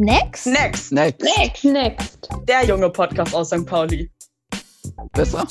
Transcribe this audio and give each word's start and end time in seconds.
Next? 0.00 0.46
Next. 0.46 0.92
Next. 0.92 1.24
Next. 1.24 1.64
Next. 1.64 2.28
Der 2.44 2.64
junge 2.64 2.88
Podcast 2.88 3.34
aus 3.34 3.48
St. 3.48 3.66
Pauli. 3.66 4.08
Besser? 5.10 5.44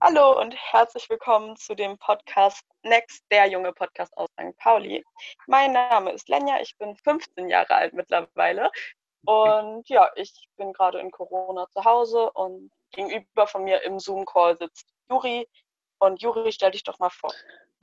Hallo 0.00 0.40
und 0.40 0.52
herzlich 0.56 1.08
willkommen 1.08 1.54
zu 1.54 1.76
dem 1.76 1.96
Podcast 1.98 2.64
Next, 2.82 3.22
der 3.30 3.46
junge 3.46 3.72
Podcast 3.72 4.12
aus 4.16 4.28
St. 4.32 4.56
Pauli. 4.56 5.04
Mein 5.46 5.72
Name 5.72 6.10
ist 6.14 6.28
Lenja, 6.28 6.60
ich 6.60 6.76
bin 6.78 6.96
15 6.96 7.48
Jahre 7.48 7.72
alt 7.76 7.94
mittlerweile 7.94 8.72
und 9.24 9.88
ja, 9.88 10.10
ich 10.16 10.48
bin 10.56 10.72
gerade 10.72 10.98
in 10.98 11.12
Corona 11.12 11.68
zu 11.70 11.84
Hause 11.84 12.32
und 12.32 12.72
gegenüber 12.90 13.46
von 13.46 13.62
mir 13.62 13.84
im 13.84 14.00
Zoom-Call 14.00 14.58
sitzt 14.58 14.88
Juri. 15.08 15.48
Und 16.00 16.20
Juri, 16.20 16.50
stell 16.50 16.72
dich 16.72 16.82
doch 16.82 16.98
mal 16.98 17.10
vor. 17.10 17.32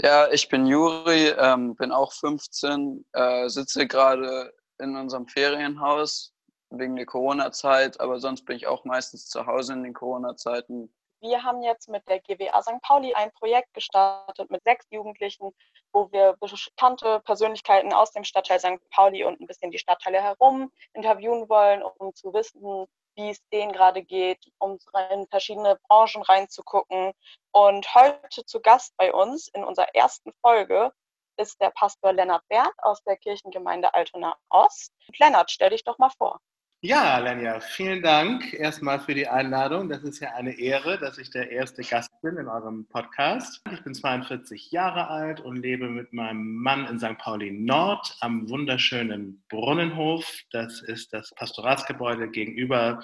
Ja, 0.02 0.30
ich 0.30 0.50
bin 0.50 0.66
Juri, 0.66 1.30
ähm, 1.38 1.76
bin 1.76 1.94
auch 1.94 2.12
15, 2.12 3.06
äh, 3.14 3.48
sitze 3.48 3.88
gerade 3.88 4.52
in 4.80 4.96
unserem 4.96 5.28
Ferienhaus 5.28 6.34
wegen 6.70 6.96
der 6.96 7.06
Corona-Zeit, 7.06 8.00
aber 8.00 8.20
sonst 8.20 8.46
bin 8.46 8.58
ich 8.58 8.68
auch 8.68 8.84
meistens 8.86 9.28
zu 9.28 9.46
Hause 9.46 9.74
in 9.74 9.84
den 9.84 9.94
Corona-Zeiten. 9.94 10.94
Wir 11.22 11.42
haben 11.42 11.64
jetzt 11.64 11.88
mit 11.88 12.08
der 12.10 12.20
GWA 12.20 12.62
St. 12.62 12.82
Pauli 12.82 13.14
ein 13.14 13.32
Projekt 13.32 13.74
gestartet 13.74 14.52
mit 14.52 14.62
sechs 14.64 14.86
Jugendlichen, 14.90 15.52
wo 15.94 16.12
wir 16.12 16.36
bekannte 16.38 17.22
Persönlichkeiten 17.22 17.94
aus 17.94 18.12
dem 18.12 18.26
Stadtteil 18.26 18.60
St. 18.60 18.90
Pauli 18.90 19.24
und 19.24 19.40
ein 19.40 19.48
bisschen 19.48 19.72
die 19.72 19.80
Stadtteile 19.80 20.22
herum 20.22 20.70
interviewen 20.94 21.48
wollen, 21.48 21.82
um 21.82 22.14
zu 22.14 22.34
wissen, 22.34 22.88
wie 23.16 23.30
es 23.30 23.40
denen 23.54 23.72
gerade 23.72 24.04
geht, 24.04 24.52
um 24.60 24.80
in 25.12 25.28
verschiedene 25.28 25.80
Branchen 25.88 26.24
reinzugucken. 26.24 27.14
Und 27.52 27.96
heute 27.96 28.46
zu 28.46 28.60
Gast 28.60 28.94
bei 28.98 29.14
uns 29.14 29.48
in 29.48 29.64
unserer 29.64 29.96
ersten 29.96 30.34
Folge 30.42 30.92
ist 31.38 31.60
der 31.62 31.72
Pastor 31.72 32.14
Lennart 32.14 32.48
Bert 32.48 32.74
aus 32.80 33.04
der 33.04 33.18
Kirchengemeinde 33.18 33.94
Altona 33.94 34.36
Ost. 34.50 34.94
Lennart, 35.20 35.52
stell 35.52 35.70
dich 35.70 35.84
doch 35.84 35.98
mal 35.98 36.12
vor. 36.18 36.40
Ja, 36.86 37.18
Lenja, 37.20 37.62
vielen 37.62 38.02
Dank 38.02 38.54
erstmal 38.54 39.00
für 39.00 39.14
die 39.14 39.30
Einladung. 39.30 39.88
Das 39.88 40.04
ist 40.04 40.20
ja 40.20 40.34
eine 40.34 40.60
Ehre, 40.60 41.00
dass 41.00 41.18
ich 41.18 41.30
der 41.30 41.50
erste 41.50 41.82
Gast 41.82 42.12
bin 42.22 42.36
in 42.36 42.50
eurem 42.50 42.86
Podcast. 42.90 43.62
Ich 43.72 43.82
bin 43.86 43.94
42 43.94 44.70
Jahre 44.72 45.08
alt 45.08 45.40
und 45.40 45.56
lebe 45.56 45.88
mit 45.88 46.12
meinem 46.12 46.58
Mann 46.58 46.86
in 46.88 47.00
St. 47.00 47.18
Pauli 47.20 47.52
Nord 47.52 48.18
am 48.20 48.50
wunderschönen 48.50 49.46
Brunnenhof. 49.48 50.30
Das 50.52 50.82
ist 50.82 51.14
das 51.14 51.34
Pastoratsgebäude 51.36 52.30
gegenüber 52.30 53.02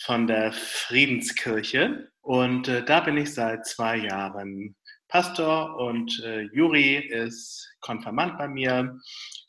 von 0.00 0.26
der 0.26 0.50
Friedenskirche. 0.52 2.10
Und 2.22 2.68
äh, 2.68 2.82
da 2.82 3.00
bin 3.00 3.18
ich 3.18 3.34
seit 3.34 3.66
zwei 3.66 3.96
Jahren 3.96 4.74
Pastor 5.08 5.76
und 5.76 6.22
äh, 6.24 6.42
Juri 6.52 6.96
ist 6.96 7.68
Konfirmand 7.80 8.38
bei 8.38 8.48
mir 8.48 8.98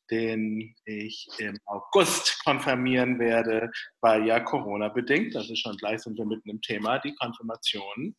den 0.09 0.75
ich 0.85 1.27
im 1.37 1.59
August 1.65 2.43
konfirmieren 2.43 3.19
werde, 3.19 3.71
weil 4.01 4.25
ja 4.25 4.39
Corona 4.39 4.89
bedingt, 4.89 5.35
das 5.35 5.49
ist 5.49 5.59
schon 5.59 5.77
gleich 5.77 6.01
sind 6.01 6.17
wir 6.17 6.25
mitten 6.25 6.49
im 6.49 6.61
Thema, 6.61 6.99
die 6.99 7.13
Konfirmation, 7.15 8.15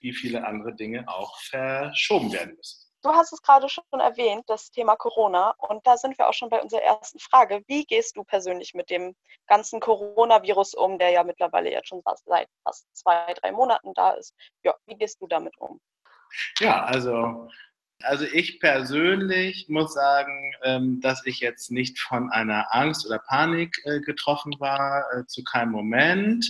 wie 0.00 0.12
viele 0.12 0.46
andere 0.46 0.74
Dinge 0.74 1.04
auch 1.08 1.36
verschoben 1.40 2.32
werden 2.32 2.56
müssen. 2.56 2.86
Du 3.02 3.08
hast 3.08 3.32
es 3.32 3.40
gerade 3.40 3.70
schon 3.70 3.84
erwähnt, 3.92 4.44
das 4.46 4.70
Thema 4.70 4.94
Corona. 4.94 5.54
Und 5.56 5.86
da 5.86 5.96
sind 5.96 6.18
wir 6.18 6.28
auch 6.28 6.34
schon 6.34 6.50
bei 6.50 6.60
unserer 6.60 6.82
ersten 6.82 7.18
Frage. 7.18 7.62
Wie 7.66 7.86
gehst 7.86 8.14
du 8.14 8.24
persönlich 8.24 8.74
mit 8.74 8.90
dem 8.90 9.16
ganzen 9.46 9.80
Coronavirus 9.80 10.74
um, 10.74 10.98
der 10.98 11.08
ja 11.08 11.24
mittlerweile 11.24 11.70
jetzt 11.70 11.88
schon 11.88 12.02
seit 12.26 12.48
fast 12.62 12.86
zwei, 12.94 13.32
drei 13.40 13.52
Monaten 13.52 13.94
da 13.94 14.10
ist? 14.10 14.34
Ja, 14.62 14.74
wie 14.84 14.96
gehst 14.96 15.18
du 15.22 15.26
damit 15.26 15.56
um? 15.56 15.80
Ja, 16.60 16.84
also 16.84 17.48
also 18.02 18.24
ich 18.24 18.60
persönlich 18.60 19.68
muss 19.68 19.92
sagen, 19.92 20.52
ähm, 20.62 21.00
dass 21.00 21.24
ich 21.26 21.40
jetzt 21.40 21.70
nicht 21.70 21.98
von 21.98 22.30
einer 22.30 22.74
Angst 22.74 23.06
oder 23.06 23.18
Panik 23.18 23.76
äh, 23.84 24.00
getroffen 24.00 24.54
war, 24.58 25.04
äh, 25.12 25.26
zu 25.26 25.44
keinem 25.44 25.72
Moment. 25.72 26.46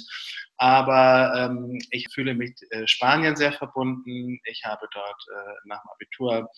Aber 0.56 1.32
ähm, 1.36 1.78
ich 1.90 2.06
fühle 2.12 2.34
mich 2.34 2.54
äh, 2.70 2.86
Spanien 2.86 3.34
sehr 3.34 3.52
verbunden. 3.52 4.38
Ich 4.44 4.64
habe 4.64 4.86
dort 4.92 5.24
nach 5.64 5.80
dem 5.82 5.90
Abitur 5.90 6.50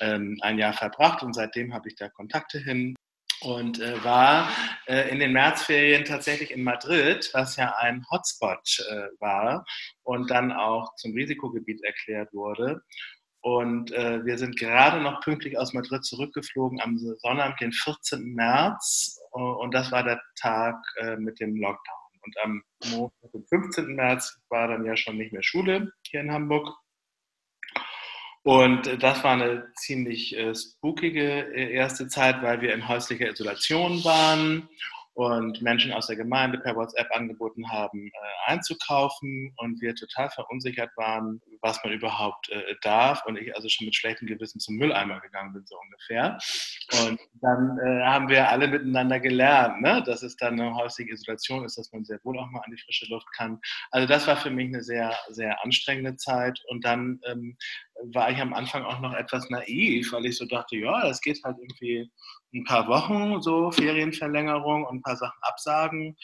ähm, 0.00 0.38
ein 0.40 0.58
Jahr 0.58 0.72
verbracht 0.72 1.22
und 1.22 1.34
seitdem 1.34 1.74
habe 1.74 1.88
ich 1.88 1.96
da 1.96 2.08
Kontakte 2.08 2.58
hin 2.58 2.94
und 3.42 3.80
äh, 3.80 4.02
war 4.04 4.48
äh, 4.86 5.10
in 5.10 5.18
den 5.18 5.32
Märzferien 5.32 6.04
tatsächlich 6.04 6.50
in 6.50 6.62
Madrid, 6.62 7.30
was 7.32 7.56
ja 7.56 7.74
ein 7.78 8.04
Hotspot 8.10 8.86
äh, 8.90 9.08
war 9.20 9.64
und 10.02 10.30
dann 10.30 10.52
auch 10.52 10.94
zum 10.96 11.12
Risikogebiet 11.12 11.82
erklärt 11.84 12.32
wurde. 12.32 12.82
Und 13.42 13.90
äh, 13.92 14.24
wir 14.24 14.38
sind 14.38 14.56
gerade 14.56 15.00
noch 15.00 15.20
pünktlich 15.20 15.58
aus 15.58 15.72
Madrid 15.72 16.04
zurückgeflogen 16.04 16.80
am 16.80 16.96
Sonnabend, 16.96 17.60
den 17.60 17.72
14. 17.72 18.34
März. 18.34 19.18
Und 19.32 19.74
das 19.74 19.90
war 19.90 20.04
der 20.04 20.22
Tag 20.40 20.76
äh, 20.98 21.16
mit 21.16 21.40
dem 21.40 21.56
Lockdown. 21.56 21.96
Und 22.24 22.36
am 22.44 22.62
Montag, 22.90 23.32
dem 23.32 23.44
15. 23.44 23.96
März, 23.96 24.38
war 24.48 24.68
dann 24.68 24.84
ja 24.84 24.96
schon 24.96 25.16
nicht 25.16 25.32
mehr 25.32 25.42
Schule 25.42 25.92
hier 26.06 26.20
in 26.20 26.30
Hamburg. 26.30 26.68
Und 28.44 29.02
das 29.02 29.22
war 29.22 29.32
eine 29.32 29.72
ziemlich 29.76 30.36
äh, 30.36 30.54
spookige 30.54 31.54
äh, 31.54 31.72
erste 31.72 32.08
Zeit, 32.08 32.42
weil 32.42 32.60
wir 32.60 32.74
in 32.74 32.88
häuslicher 32.88 33.30
Isolation 33.30 34.04
waren 34.04 34.68
und 35.14 35.60
Menschen 35.60 35.92
aus 35.92 36.06
der 36.06 36.16
Gemeinde 36.16 36.58
per 36.58 36.74
WhatsApp 36.74 37.08
angeboten 37.12 37.70
haben, 37.70 38.06
äh, 38.06 38.50
einzukaufen 38.50 39.52
und 39.58 39.80
wir 39.82 39.94
total 39.94 40.30
verunsichert 40.30 40.90
waren, 40.96 41.40
was 41.60 41.82
man 41.84 41.92
überhaupt 41.92 42.48
äh, 42.50 42.74
darf 42.80 43.24
und 43.26 43.36
ich 43.36 43.54
also 43.54 43.68
schon 43.68 43.86
mit 43.86 43.94
schlechtem 43.94 44.26
Gewissen 44.26 44.58
zum 44.58 44.76
Mülleimer 44.76 45.20
gegangen 45.20 45.52
bin, 45.52 45.66
so 45.66 45.76
ungefähr. 45.78 46.38
Und 47.06 47.20
dann 47.42 47.78
äh, 47.78 48.02
haben 48.04 48.28
wir 48.28 48.48
alle 48.48 48.68
miteinander 48.68 49.20
gelernt, 49.20 49.82
ne, 49.82 50.02
dass 50.04 50.22
es 50.22 50.36
dann 50.36 50.58
eine 50.58 50.74
häusliche 50.74 51.12
Isolation 51.12 51.64
ist, 51.64 51.76
dass 51.76 51.92
man 51.92 52.04
sehr 52.04 52.18
wohl 52.24 52.38
auch 52.38 52.50
mal 52.50 52.60
an 52.60 52.70
die 52.70 52.82
frische 52.82 53.06
Luft 53.06 53.26
kann. 53.36 53.60
Also 53.90 54.06
das 54.06 54.26
war 54.26 54.36
für 54.36 54.50
mich 54.50 54.68
eine 54.68 54.82
sehr, 54.82 55.14
sehr 55.28 55.62
anstrengende 55.62 56.16
Zeit 56.16 56.58
und 56.68 56.84
dann 56.84 57.20
ähm, 57.26 57.56
war 58.14 58.30
ich 58.30 58.38
am 58.38 58.54
Anfang 58.54 58.84
auch 58.84 59.00
noch 59.00 59.14
etwas 59.14 59.48
naiv, 59.50 60.12
weil 60.12 60.26
ich 60.26 60.36
so 60.36 60.46
dachte, 60.46 60.76
ja, 60.76 61.02
das 61.06 61.20
geht 61.20 61.42
halt 61.44 61.58
irgendwie 61.58 62.10
ein 62.54 62.64
paar 62.64 62.88
Wochen, 62.88 63.40
so 63.42 63.70
Ferienverlängerung 63.70 64.84
und 64.84 64.98
ein 64.98 65.02
paar 65.02 65.16
Sachen 65.16 65.38
absagen 65.42 66.16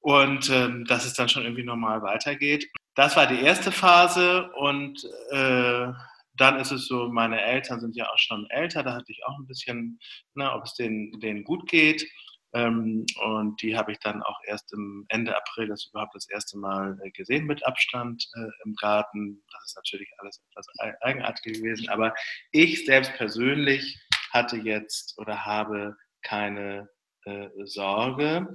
und 0.00 0.50
ähm, 0.50 0.84
dass 0.84 1.04
es 1.04 1.14
dann 1.14 1.28
schon 1.28 1.44
irgendwie 1.44 1.64
normal 1.64 2.02
weitergeht. 2.02 2.68
Das 2.94 3.16
war 3.16 3.26
die 3.26 3.40
erste 3.40 3.72
Phase 3.72 4.50
und 4.52 5.02
äh, 5.30 5.92
dann 6.36 6.58
ist 6.58 6.72
es 6.72 6.86
so, 6.86 7.08
meine 7.08 7.40
Eltern 7.40 7.80
sind 7.80 7.94
ja 7.94 8.10
auch 8.10 8.18
schon 8.18 8.46
älter, 8.50 8.82
da 8.82 8.94
hatte 8.94 9.12
ich 9.12 9.24
auch 9.26 9.38
ein 9.38 9.46
bisschen, 9.46 9.98
ne, 10.34 10.50
ob 10.52 10.64
es 10.64 10.74
denen, 10.74 11.18
denen 11.20 11.44
gut 11.44 11.68
geht. 11.68 12.06
Ähm, 12.54 13.06
und 13.22 13.62
die 13.62 13.76
habe 13.76 13.92
ich 13.92 13.98
dann 14.00 14.22
auch 14.22 14.38
erst 14.46 14.72
im 14.74 15.06
Ende 15.08 15.34
April 15.34 15.68
das 15.68 15.86
überhaupt 15.86 16.14
das 16.14 16.28
erste 16.28 16.58
Mal 16.58 16.98
äh, 17.02 17.10
gesehen 17.10 17.46
mit 17.46 17.66
Abstand 17.66 18.28
äh, 18.34 18.66
im 18.66 18.74
Garten. 18.74 19.42
Das 19.52 19.64
ist 19.66 19.76
natürlich 19.76 20.08
alles 20.18 20.42
etwas 20.50 20.66
eigenartig 21.00 21.54
gewesen. 21.54 21.88
Aber 21.88 22.12
ich 22.50 22.84
selbst 22.84 23.14
persönlich 23.14 23.98
hatte 24.32 24.56
jetzt 24.56 25.18
oder 25.18 25.44
habe 25.44 25.96
keine 26.22 26.88
äh, 27.24 27.48
Sorge. 27.64 28.48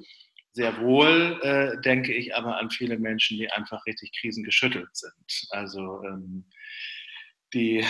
Sehr 0.52 0.80
wohl 0.82 1.40
äh, 1.44 1.80
denke 1.82 2.14
ich 2.14 2.36
aber 2.36 2.58
an 2.58 2.72
viele 2.72 2.98
Menschen, 2.98 3.38
die 3.38 3.52
einfach 3.52 3.86
richtig 3.86 4.12
krisengeschüttelt 4.20 4.96
sind. 4.96 5.48
Also 5.52 6.04
ähm, 6.04 6.46
die, 7.54 7.86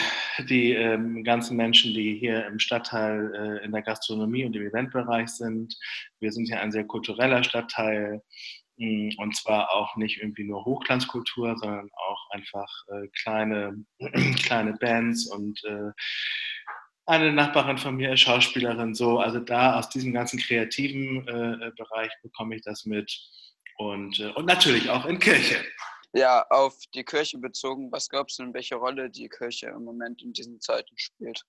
die 0.49 0.73
ähm, 0.73 1.23
ganzen 1.23 1.57
Menschen, 1.57 1.93
die 1.93 2.17
hier 2.19 2.45
im 2.45 2.59
Stadtteil 2.59 3.33
äh, 3.33 3.65
in 3.65 3.71
der 3.71 3.81
Gastronomie 3.81 4.45
und 4.45 4.55
im 4.55 4.67
Eventbereich 4.67 5.29
sind. 5.29 5.75
Wir 6.19 6.31
sind 6.31 6.47
ja 6.49 6.59
ein 6.59 6.71
sehr 6.71 6.85
kultureller 6.85 7.43
Stadtteil 7.43 8.21
mh, 8.77 8.87
mm, 8.87 9.09
und 9.17 9.35
zwar 9.35 9.73
auch 9.73 9.95
nicht 9.95 10.17
irgendwie 10.21 10.43
nur 10.43 10.63
Hochglanzkultur, 10.65 11.57
sondern 11.57 11.89
auch 11.95 12.29
einfach 12.31 12.69
äh, 12.89 13.07
kleine, 13.21 13.83
kleine 14.43 14.73
Bands 14.73 15.27
und 15.27 15.63
äh, 15.65 15.91
eine 17.07 17.31
Nachbarin 17.31 17.77
von 17.77 17.95
mir 17.95 18.13
ist 18.13 18.21
Schauspielerin, 18.21 18.93
so, 18.93 19.19
also 19.19 19.39
da 19.39 19.79
aus 19.79 19.89
diesem 19.89 20.13
ganzen 20.13 20.39
kreativen 20.39 21.27
äh, 21.27 21.71
Bereich 21.77 22.11
bekomme 22.21 22.55
ich 22.55 22.61
das 22.61 22.85
mit 22.85 23.17
und, 23.77 24.19
äh, 24.19 24.31
und 24.33 24.45
natürlich 24.45 24.89
auch 24.89 25.05
in 25.05 25.17
Kirche. 25.19 25.55
Ja, 26.13 26.45
auf 26.49 26.75
die 26.93 27.03
Kirche 27.03 27.37
bezogen, 27.37 27.91
was 27.91 28.09
glaubst 28.09 28.39
du 28.39 28.43
denn, 28.43 28.53
welche 28.53 28.75
Rolle 28.75 29.09
die 29.09 29.29
Kirche 29.29 29.67
im 29.67 29.83
Moment 29.83 30.21
in 30.21 30.33
diesen 30.33 30.59
Zeiten 30.59 30.97
spielt? 30.97 31.43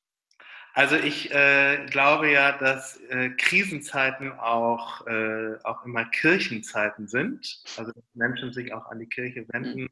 Also 0.75 0.97
ich 0.97 1.33
äh, 1.33 1.87
glaube 1.87 2.31
ja, 2.31 2.53
dass 2.57 3.01
äh, 3.09 3.31
Krisenzeiten 3.31 4.33
auch, 4.39 5.07
äh, 5.07 5.57
auch 5.65 5.85
immer 5.85 6.05
Kirchenzeiten 6.05 7.09
sind. 7.09 7.63
Also 7.77 7.91
dass 7.93 8.05
Menschen 8.15 8.53
sich 8.53 8.73
auch 8.73 8.87
an 8.87 9.01
die 9.01 9.09
Kirche 9.09 9.45
wenden, 9.49 9.83
mhm. 9.83 9.89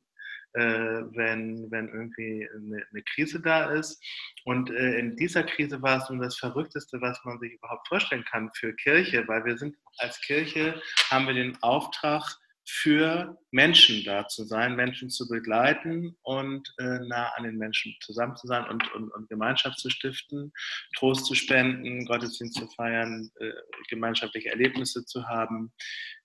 Äh, 0.57 1.05
wenn, 1.15 1.71
wenn 1.71 1.89
irgendwie 1.89 2.49
eine, 2.55 2.83
eine, 2.91 3.03
Krise 3.03 3.41
da 3.41 3.73
ist. 3.73 4.03
Und 4.47 4.71
äh, 4.71 4.99
in 4.99 5.15
dieser 5.15 5.43
Krise 5.43 5.83
war 5.83 5.99
es 5.99 6.09
nun 6.09 6.19
das 6.19 6.39
Verrückteste, 6.39 6.99
was 7.03 7.23
man 7.27 7.39
sich 7.39 7.53
überhaupt 7.53 7.87
vorstellen 7.89 8.25
kann 8.25 8.51
für 8.55 8.73
Kirche, 8.73 9.29
weil 9.29 9.45
wir 9.45 9.59
sind 9.59 9.77
als 9.99 10.19
Kirche, 10.23 10.81
haben 11.11 11.27
wir 11.27 11.35
den 11.35 11.63
Auftrag, 11.63 12.39
für 12.69 13.39
Menschen 13.53 14.03
da 14.05 14.27
zu 14.27 14.45
sein, 14.45 14.75
Menschen 14.75 15.09
zu 15.09 15.29
begleiten 15.29 16.17
und 16.23 16.75
äh, 16.79 16.99
nah 17.07 17.29
an 17.37 17.45
den 17.45 17.57
Menschen 17.57 17.97
zusammen 18.01 18.35
zu 18.37 18.49
sein 18.49 18.65
und, 18.69 18.93
und, 18.93 19.11
und, 19.13 19.29
Gemeinschaft 19.29 19.79
zu 19.79 19.89
stiften, 19.89 20.53
Trost 20.97 21.27
zu 21.27 21.37
spenden, 21.37 22.05
Gottesdienst 22.07 22.59
zu 22.59 22.67
feiern, 22.67 23.31
äh, 23.39 23.53
gemeinschaftliche 23.89 24.51
Erlebnisse 24.51 25.05
zu 25.05 25.29
haben, 25.29 25.73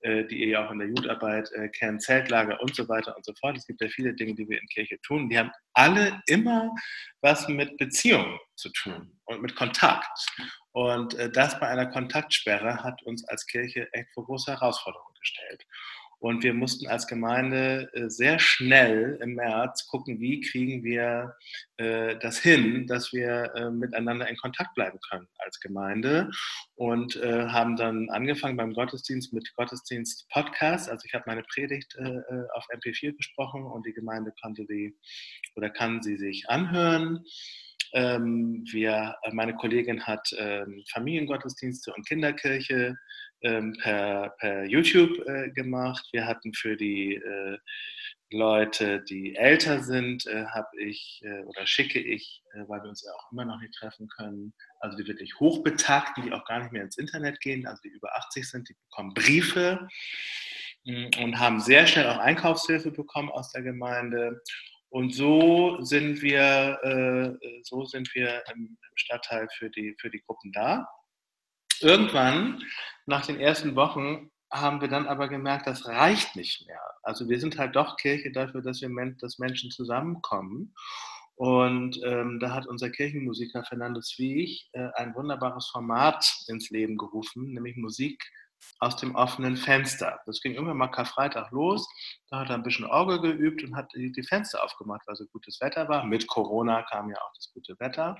äh, 0.01 0.25
die 0.25 0.41
ihr 0.41 0.47
ja 0.47 0.65
auch 0.65 0.71
in 0.71 0.79
der 0.79 0.87
Jugendarbeit 0.87 1.51
äh, 1.53 1.69
kennt, 1.69 2.01
Zeltlager 2.01 2.59
und 2.59 2.75
so 2.75 2.89
weiter 2.89 3.15
und 3.15 3.23
so 3.23 3.33
fort. 3.39 3.55
Es 3.55 3.67
gibt 3.67 3.81
ja 3.81 3.87
viele 3.89 4.15
Dinge, 4.15 4.33
die 4.33 4.49
wir 4.49 4.59
in 4.59 4.67
Kirche 4.67 4.99
tun. 5.01 5.29
Die 5.29 5.37
haben 5.37 5.51
alle 5.73 6.21
immer 6.25 6.73
was 7.21 7.47
mit 7.47 7.77
Beziehungen 7.77 8.39
zu 8.55 8.69
tun 8.69 9.19
und 9.25 9.41
mit 9.43 9.55
Kontakt. 9.55 10.09
Und 10.71 11.13
äh, 11.15 11.29
das 11.29 11.59
bei 11.59 11.67
einer 11.67 11.85
Kontaktsperre 11.85 12.83
hat 12.83 13.03
uns 13.03 13.27
als 13.27 13.45
Kirche 13.45 13.87
echt 13.93 14.09
vor 14.13 14.25
große 14.25 14.51
Herausforderungen 14.51 15.13
gestellt. 15.19 15.65
Und 16.21 16.43
wir 16.43 16.53
mussten 16.53 16.85
als 16.87 17.07
Gemeinde 17.07 17.89
äh, 17.93 18.07
sehr 18.07 18.37
schnell 18.37 19.17
im 19.23 19.33
März 19.33 19.87
gucken, 19.87 20.19
wie 20.19 20.39
kriegen 20.39 20.83
wir 20.83 21.35
äh, 21.77 22.15
das 22.19 22.37
hin, 22.37 22.85
dass 22.85 23.11
wir 23.11 23.51
äh, 23.55 23.71
miteinander 23.71 24.29
in 24.29 24.37
Kontakt 24.37 24.75
bleiben 24.75 24.99
können 25.09 25.27
als 25.39 25.59
Gemeinde. 25.59 26.29
Und 26.75 27.13
haben 27.13 27.75
dann 27.75 28.09
angefangen 28.09 28.57
beim 28.57 28.73
Gottesdienst 28.73 29.33
mit 29.33 29.53
Gottesdienst-Podcast. 29.55 30.89
Also 30.89 31.05
ich 31.05 31.13
habe 31.13 31.25
meine 31.27 31.43
Predigt 31.43 31.95
auf 32.55 32.65
MP4 32.73 33.15
gesprochen 33.15 33.65
und 33.65 33.85
die 33.85 33.93
Gemeinde 33.93 34.33
konnte 34.41 34.65
die 34.65 34.97
oder 35.55 35.69
kann 35.69 36.01
sie 36.01 36.17
sich 36.17 36.49
anhören. 36.49 37.23
Ähm, 37.93 38.63
wir, 38.71 39.15
meine 39.31 39.55
Kollegin 39.55 40.05
hat 40.05 40.33
ähm, 40.37 40.83
Familiengottesdienste 40.91 41.93
und 41.93 42.07
Kinderkirche 42.07 42.95
ähm, 43.41 43.75
per, 43.81 44.29
per 44.39 44.65
YouTube 44.65 45.17
äh, 45.27 45.49
gemacht. 45.51 46.07
Wir 46.11 46.25
hatten 46.25 46.53
für 46.53 46.77
die 46.77 47.15
äh, 47.15 47.57
Leute, 48.31 49.03
die 49.03 49.35
älter 49.35 49.83
sind, 49.83 50.25
äh, 50.25 50.45
habe 50.45 50.69
ich 50.79 51.21
äh, 51.23 51.43
oder 51.43 51.67
schicke 51.67 51.99
ich, 51.99 52.43
äh, 52.53 52.63
weil 52.67 52.81
wir 52.81 52.89
uns 52.89 53.03
ja 53.03 53.11
auch 53.11 53.31
immer 53.31 53.45
noch 53.45 53.59
nicht 53.59 53.73
treffen 53.73 54.07
können, 54.07 54.53
also 54.79 54.97
die 54.97 55.05
wirklich 55.07 55.39
Hochbetagten, 55.39 56.23
die 56.23 56.31
auch 56.31 56.45
gar 56.45 56.59
nicht 56.59 56.71
mehr 56.71 56.83
ins 56.83 56.97
Internet 56.97 57.41
gehen, 57.41 57.67
also 57.67 57.81
die 57.83 57.89
über 57.89 58.15
80 58.15 58.49
sind, 58.49 58.69
die 58.69 58.75
bekommen 58.89 59.13
Briefe 59.13 59.87
mm, 60.85 61.07
und 61.21 61.39
haben 61.39 61.59
sehr 61.59 61.85
schnell 61.87 62.07
auch 62.07 62.19
Einkaufshilfe 62.19 62.91
bekommen 62.91 63.29
aus 63.29 63.51
der 63.51 63.63
Gemeinde. 63.63 64.41
Und 64.91 65.15
so 65.15 65.81
sind 65.81 66.21
wir, 66.21 66.79
äh, 66.83 67.61
so 67.63 67.85
sind 67.85 68.13
wir 68.13 68.43
im 68.53 68.77
Stadtteil 68.95 69.47
für 69.57 69.69
die, 69.69 69.95
für 69.99 70.09
die 70.09 70.21
Gruppen 70.21 70.51
da 70.51 70.87
irgendwann, 71.81 72.63
nach 73.05 73.25
den 73.25 73.39
ersten 73.39 73.75
Wochen, 73.75 74.31
haben 74.51 74.81
wir 74.81 74.89
dann 74.89 75.07
aber 75.07 75.29
gemerkt, 75.29 75.67
das 75.67 75.87
reicht 75.87 76.35
nicht 76.35 76.67
mehr. 76.67 76.81
Also 77.03 77.29
wir 77.29 77.39
sind 77.39 77.57
halt 77.57 77.75
doch 77.75 77.95
Kirche 77.97 78.31
dafür, 78.31 78.61
dass 78.61 78.81
wir 78.81 78.89
dass 79.19 79.39
Menschen 79.39 79.71
zusammenkommen. 79.71 80.73
Und 81.35 81.99
ähm, 82.03 82.39
da 82.39 82.53
hat 82.53 82.67
unser 82.67 82.89
Kirchenmusiker 82.89 83.63
Fernando 83.63 84.01
Zwieg 84.01 84.67
äh, 84.73 84.89
ein 84.95 85.15
wunderbares 85.15 85.67
Format 85.67 86.25
ins 86.47 86.69
Leben 86.69 86.97
gerufen, 86.97 87.53
nämlich 87.53 87.77
Musik 87.77 88.21
aus 88.79 88.95
dem 88.95 89.15
offenen 89.15 89.57
Fenster. 89.57 90.19
Das 90.25 90.41
ging 90.41 90.55
immer 90.55 90.73
mal 90.73 90.87
Karfreitag 90.87 91.51
los. 91.51 91.87
Da 92.29 92.39
hat 92.39 92.49
er 92.49 92.55
ein 92.55 92.63
bisschen 92.63 92.85
Orgel 92.85 93.21
geübt 93.21 93.63
und 93.63 93.75
hat 93.75 93.91
die, 93.93 94.23
Fenster 94.23 94.63
aufgemacht, 94.63 95.01
weil 95.07 95.15
so 95.15 95.25
gutes 95.27 95.59
Wetter 95.61 95.87
war. 95.87 96.05
Mit 96.05 96.27
Corona 96.27 96.83
kam 96.83 97.09
ja 97.09 97.17
auch 97.17 97.33
das 97.35 97.51
gute 97.53 97.79
Wetter. 97.79 98.17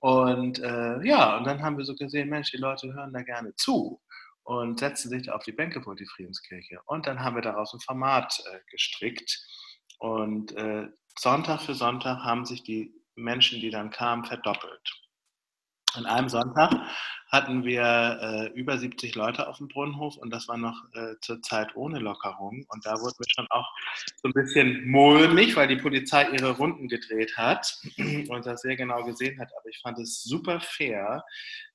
Und 0.00 0.58
äh, 0.60 1.02
ja, 1.04 1.38
und 1.38 1.44
dann 1.44 1.62
haben 1.62 1.78
wir 1.78 1.84
so 1.84 1.94
gesehen, 1.94 2.28
Mensch, 2.28 2.50
die 2.50 2.58
Leute 2.58 2.92
hören 2.92 3.12
da 3.12 3.22
gerne 3.22 3.54
zu 3.56 4.00
und 4.44 4.78
setzen 4.78 5.10
sich 5.10 5.26
da 5.26 5.32
auf 5.32 5.44
die 5.44 5.52
Bänke 5.52 5.82
vor 5.82 5.96
die 5.96 6.06
Friedenskirche. 6.06 6.80
Und 6.86 7.06
dann 7.06 7.20
haben 7.20 7.36
wir 7.36 7.42
daraus 7.42 7.74
ein 7.74 7.80
Format 7.80 8.42
äh, 8.50 8.58
gestrickt. 8.70 9.38
Und 9.98 10.52
äh, 10.52 10.86
Sonntag 11.18 11.60
für 11.62 11.74
Sonntag 11.74 12.24
haben 12.24 12.44
sich 12.46 12.62
die 12.62 12.94
Menschen, 13.14 13.60
die 13.60 13.70
dann 13.70 13.90
kamen, 13.90 14.24
verdoppelt. 14.24 15.07
An 15.94 16.06
einem 16.06 16.28
Sonntag 16.28 16.72
hatten 17.28 17.64
wir 17.64 18.18
äh, 18.22 18.58
über 18.58 18.78
70 18.78 19.14
Leute 19.14 19.48
auf 19.48 19.58
dem 19.58 19.68
Brunnenhof 19.68 20.16
und 20.16 20.30
das 20.30 20.48
war 20.48 20.56
noch 20.56 20.84
äh, 20.94 21.14
zur 21.20 21.42
Zeit 21.42 21.76
ohne 21.76 21.98
Lockerung. 21.98 22.64
Und 22.68 22.86
da 22.86 22.92
wurde 23.00 23.14
mir 23.18 23.26
schon 23.28 23.46
auch 23.50 23.68
so 24.16 24.28
ein 24.28 24.32
bisschen 24.32 24.90
mulmig, 24.90 25.54
weil 25.56 25.68
die 25.68 25.76
Polizei 25.76 26.28
ihre 26.30 26.52
Runden 26.52 26.88
gedreht 26.88 27.36
hat 27.36 27.78
und 28.28 28.46
das 28.46 28.62
sehr 28.62 28.76
genau 28.76 29.04
gesehen 29.04 29.38
hat. 29.38 29.50
Aber 29.58 29.68
ich 29.68 29.78
fand 29.82 29.98
es 29.98 30.22
super 30.22 30.60
fair, 30.60 31.24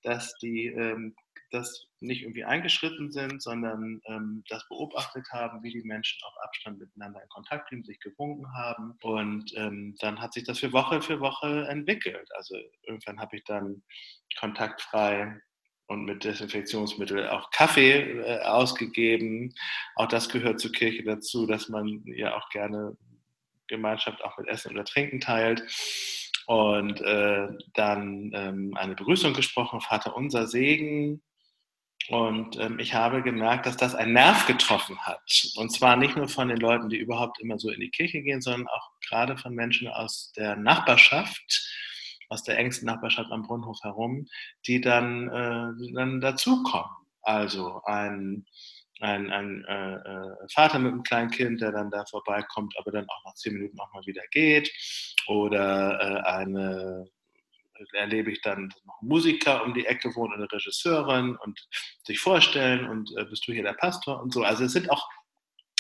dass 0.02 0.36
die 0.38 0.68
ähm, 0.68 1.16
das 1.54 1.88
nicht 2.00 2.24
irgendwie 2.24 2.44
eingeschritten 2.44 3.12
sind, 3.12 3.42
sondern 3.42 4.02
ähm, 4.06 4.44
das 4.50 4.68
beobachtet 4.68 5.28
haben, 5.32 5.62
wie 5.64 5.72
die 5.72 5.84
Menschen 5.84 6.20
auf 6.24 6.34
Abstand 6.44 6.80
miteinander 6.80 7.22
in 7.22 7.30
Kontakt 7.30 7.70
blieben, 7.70 7.84
sich 7.84 8.00
gewunken 8.00 8.52
haben. 8.54 8.98
Und 9.02 9.54
ähm, 9.56 9.96
dann 10.00 10.20
hat 10.20 10.34
sich 10.34 10.44
das 10.44 10.60
für 10.60 10.74
Woche 10.74 11.02
für 11.02 11.20
Woche 11.20 11.68
entwickelt. 11.70 12.28
Also 12.36 12.56
irgendwann 12.88 13.20
habe 13.20 13.38
ich 13.38 13.44
dann 13.44 13.84
kontaktfrei 14.40 15.40
und 15.88 16.06
mit 16.06 16.24
Desinfektionsmittel 16.24 17.30
auch 17.30 17.52
Kaffee 17.52 18.20
äh, 18.20 18.40
ausgegeben. 18.42 19.54
Auch 19.96 20.08
das 20.08 20.30
gehört 20.30 20.60
zur 20.60 20.72
Kirche 20.72 21.04
dazu, 21.04 21.46
dass 21.46 21.70
man 21.70 22.04
ja 22.06 22.36
auch 22.36 22.50
gerne 22.50 22.98
Gemeinschaft 23.68 24.24
auch 24.24 24.38
mit 24.38 24.48
Essen 24.48 24.72
oder 24.72 24.86
Trinken 24.86 25.20
teilt. 25.20 25.64
Und 26.46 27.00
äh, 27.02 27.48
dann 27.74 28.32
ähm, 28.34 28.74
eine 28.76 28.96
Begrüßung 28.96 29.34
gesprochen, 29.34 29.80
Vater 29.80 30.16
unser 30.16 30.48
Segen, 30.48 31.22
und 32.10 32.60
ähm, 32.60 32.80
ich 32.80 32.94
habe 32.94 33.22
gemerkt, 33.24 33.66
dass 33.66 33.78
das 33.78 33.96
einen 33.96 34.14
Nerv 34.14 34.46
getroffen 34.46 35.00
hat. 35.00 35.22
Und 35.56 35.72
zwar 35.72 35.96
nicht 35.96 36.18
nur 36.18 36.28
von 36.28 36.50
den 36.50 36.58
Leuten, 36.58 36.90
die 36.90 36.98
überhaupt 36.98 37.40
immer 37.40 37.58
so 37.58 37.70
in 37.70 37.80
die 37.80 37.92
Kirche 37.92 38.22
gehen, 38.22 38.42
sondern 38.42 38.68
auch 38.68 38.92
gerade 39.08 39.38
von 39.38 39.54
Menschen 39.54 39.88
aus 39.88 40.34
der 40.36 40.56
Nachbarschaft, 40.56 41.70
aus 42.30 42.44
der 42.44 42.58
engsten 42.58 42.88
Nachbarschaft 42.88 43.32
am 43.32 43.44
Brunnenhof 43.44 43.80
herum, 43.84 44.28
die 44.68 44.82
dann, 44.82 45.30
äh, 45.30 45.94
dann 45.94 46.20
dazukommen. 46.20 46.92
Also 47.22 47.82
ein, 47.86 48.46
ein, 49.00 49.32
ein 49.32 49.64
äh, 49.66 49.96
äh, 49.96 50.48
Vater 50.54 50.80
mit 50.80 50.92
einem 50.92 51.04
kleinen 51.04 51.32
Kind, 51.32 51.62
der 51.62 51.72
dann 51.72 51.90
da 51.90 52.06
vorbeikommt, 52.06 52.76
aber 52.78 52.92
dann 52.92 53.08
auch 53.08 53.24
nach 53.26 53.36
zehn 53.36 53.54
Minuten 53.54 53.80
auch 53.80 53.94
mal 53.94 54.06
wieder 54.06 54.24
geht. 54.32 54.70
Oder 55.28 56.00
äh, 56.02 56.30
eine 56.30 57.06
erlebe 57.94 58.32
ich 58.32 58.42
dann 58.42 58.74
noch 58.86 59.02
Musiker 59.02 59.64
um 59.64 59.74
die 59.74 59.86
Ecke 59.86 60.16
wohnen, 60.16 60.34
eine 60.34 60.52
Regisseurin 60.52 61.36
und 61.38 61.60
sich 62.06 62.20
vorstellen 62.20 62.88
und 62.88 63.12
äh, 63.18 63.26
bist 63.26 63.48
du 63.48 63.54
hier 63.54 63.64
der 63.64 63.74
Pastor 63.74 64.22
und 64.22 64.34
so. 64.34 64.44
Also 64.44 64.64
es 64.66 64.74
sind 64.74 64.90
auch 64.90 65.08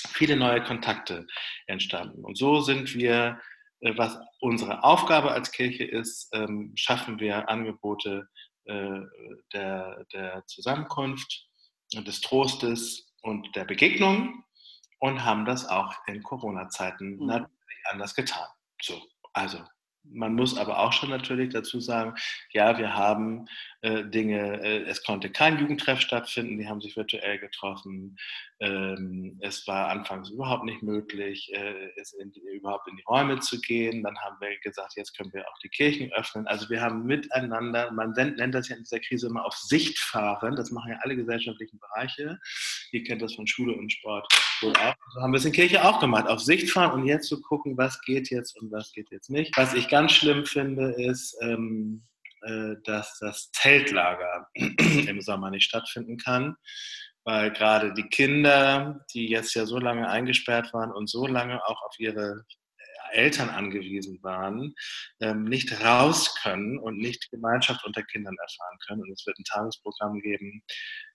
viele 0.07 0.35
neue 0.35 0.63
Kontakte 0.63 1.25
entstanden. 1.67 2.23
Und 2.23 2.37
so 2.37 2.61
sind 2.61 2.93
wir, 2.93 3.39
äh, 3.81 3.97
was 3.97 4.17
unsere 4.39 4.83
Aufgabe 4.83 5.31
als 5.31 5.51
Kirche 5.51 5.85
ist, 5.85 6.29
ähm, 6.33 6.73
schaffen 6.75 7.19
wir 7.19 7.49
Angebote 7.49 8.27
äh, 8.65 8.99
der, 9.53 10.05
der 10.13 10.45
Zusammenkunft, 10.47 11.47
des 12.01 12.21
Trostes 12.21 13.13
und 13.21 13.55
der 13.55 13.65
Begegnung 13.65 14.43
und 14.99 15.23
haben 15.23 15.45
das 15.45 15.67
auch 15.67 15.93
in 16.07 16.23
Corona-Zeiten 16.23 17.17
mhm. 17.17 17.25
natürlich 17.27 17.85
anders 17.91 18.15
getan. 18.15 18.47
So, 18.81 18.99
also 19.33 19.59
man 20.03 20.35
muss 20.35 20.57
aber 20.57 20.79
auch 20.79 20.93
schon 20.93 21.09
natürlich 21.09 21.53
dazu 21.53 21.79
sagen, 21.79 22.15
ja, 22.51 22.77
wir 22.77 22.95
haben 22.95 23.45
äh, 23.81 24.03
Dinge, 24.03 24.61
äh, 24.61 24.83
es 24.83 25.03
konnte 25.03 25.29
kein 25.29 25.59
Jugendtreff 25.59 25.99
stattfinden, 26.01 26.57
die 26.57 26.67
haben 26.67 26.81
sich 26.81 26.95
virtuell 26.95 27.39
getroffen. 27.39 28.17
Ähm, 28.59 29.37
es 29.41 29.67
war 29.67 29.89
anfangs 29.89 30.29
überhaupt 30.29 30.65
nicht 30.65 30.83
möglich, 30.83 31.51
äh, 31.53 31.89
in, 32.19 32.31
überhaupt 32.53 32.87
in 32.87 32.97
die 32.97 33.03
Räume 33.03 33.39
zu 33.39 33.59
gehen. 33.59 34.03
Dann 34.03 34.17
haben 34.19 34.37
wir 34.39 34.57
gesagt, 34.59 34.93
jetzt 34.95 35.17
können 35.17 35.33
wir 35.33 35.47
auch 35.47 35.57
die 35.59 35.69
Kirchen 35.69 36.11
öffnen. 36.13 36.47
Also 36.47 36.69
wir 36.69 36.81
haben 36.81 37.05
miteinander, 37.05 37.91
man 37.91 38.11
nennt 38.11 38.53
das 38.53 38.69
ja 38.69 38.75
in 38.75 38.83
dieser 38.83 38.99
Krise 38.99 39.27
immer 39.27 39.45
auf 39.45 39.55
Sicht 39.55 39.99
fahren. 39.99 40.55
Das 40.55 40.71
machen 40.71 40.91
ja 40.91 40.99
alle 41.01 41.15
gesellschaftlichen 41.15 41.79
Bereiche. 41.79 42.39
Ihr 42.91 43.03
kennt 43.03 43.21
das 43.21 43.35
von 43.35 43.47
Schule 43.47 43.73
und 43.73 43.91
Sport 43.91 44.27
wohl 44.63 44.73
auch. 44.73 44.95
So 45.13 45.21
haben 45.21 45.33
wir 45.33 45.37
es 45.37 45.45
in 45.45 45.51
Kirche 45.51 45.83
auch 45.83 45.99
gemacht, 45.99 46.27
auf 46.27 46.39
Sicht 46.39 46.71
fahren 46.71 46.91
und 46.91 47.05
jetzt 47.05 47.27
zu 47.27 47.41
gucken, 47.41 47.77
was 47.77 48.01
geht 48.01 48.29
jetzt 48.29 48.59
und 48.61 48.71
was 48.71 48.91
geht 48.93 49.11
jetzt 49.11 49.29
nicht. 49.29 49.55
Was 49.57 49.73
ich 49.73 49.87
ganz 49.87 50.11
schlimm 50.13 50.45
finde, 50.45 50.91
ist, 50.91 51.37
ähm, 51.41 52.03
äh, 52.41 52.75
dass 52.83 53.19
das 53.19 53.51
Zeltlager 53.51 54.47
im 54.55 55.21
Sommer 55.21 55.49
nicht 55.49 55.65
stattfinden 55.65 56.17
kann, 56.17 56.55
weil 57.23 57.51
gerade 57.51 57.93
die 57.93 58.09
Kinder, 58.09 59.05
die 59.13 59.29
jetzt 59.29 59.53
ja 59.53 59.65
so 59.65 59.77
lange 59.77 60.09
eingesperrt 60.09 60.73
waren 60.73 60.91
und 60.91 61.09
so 61.09 61.27
lange 61.27 61.63
auch 61.65 61.81
auf 61.83 61.99
ihre 61.99 62.43
Eltern 63.13 63.49
angewiesen 63.49 64.19
waren, 64.23 64.73
ähm, 65.21 65.43
nicht 65.45 65.71
raus 65.83 66.35
können 66.41 66.79
und 66.79 66.97
nicht 66.97 67.29
Gemeinschaft 67.31 67.85
unter 67.85 68.03
Kindern 68.03 68.35
erfahren 68.35 68.77
können. 68.87 69.01
Und 69.03 69.11
es 69.11 69.25
wird 69.25 69.37
ein 69.39 69.45
Tagesprogramm 69.45 70.19
geben 70.19 70.63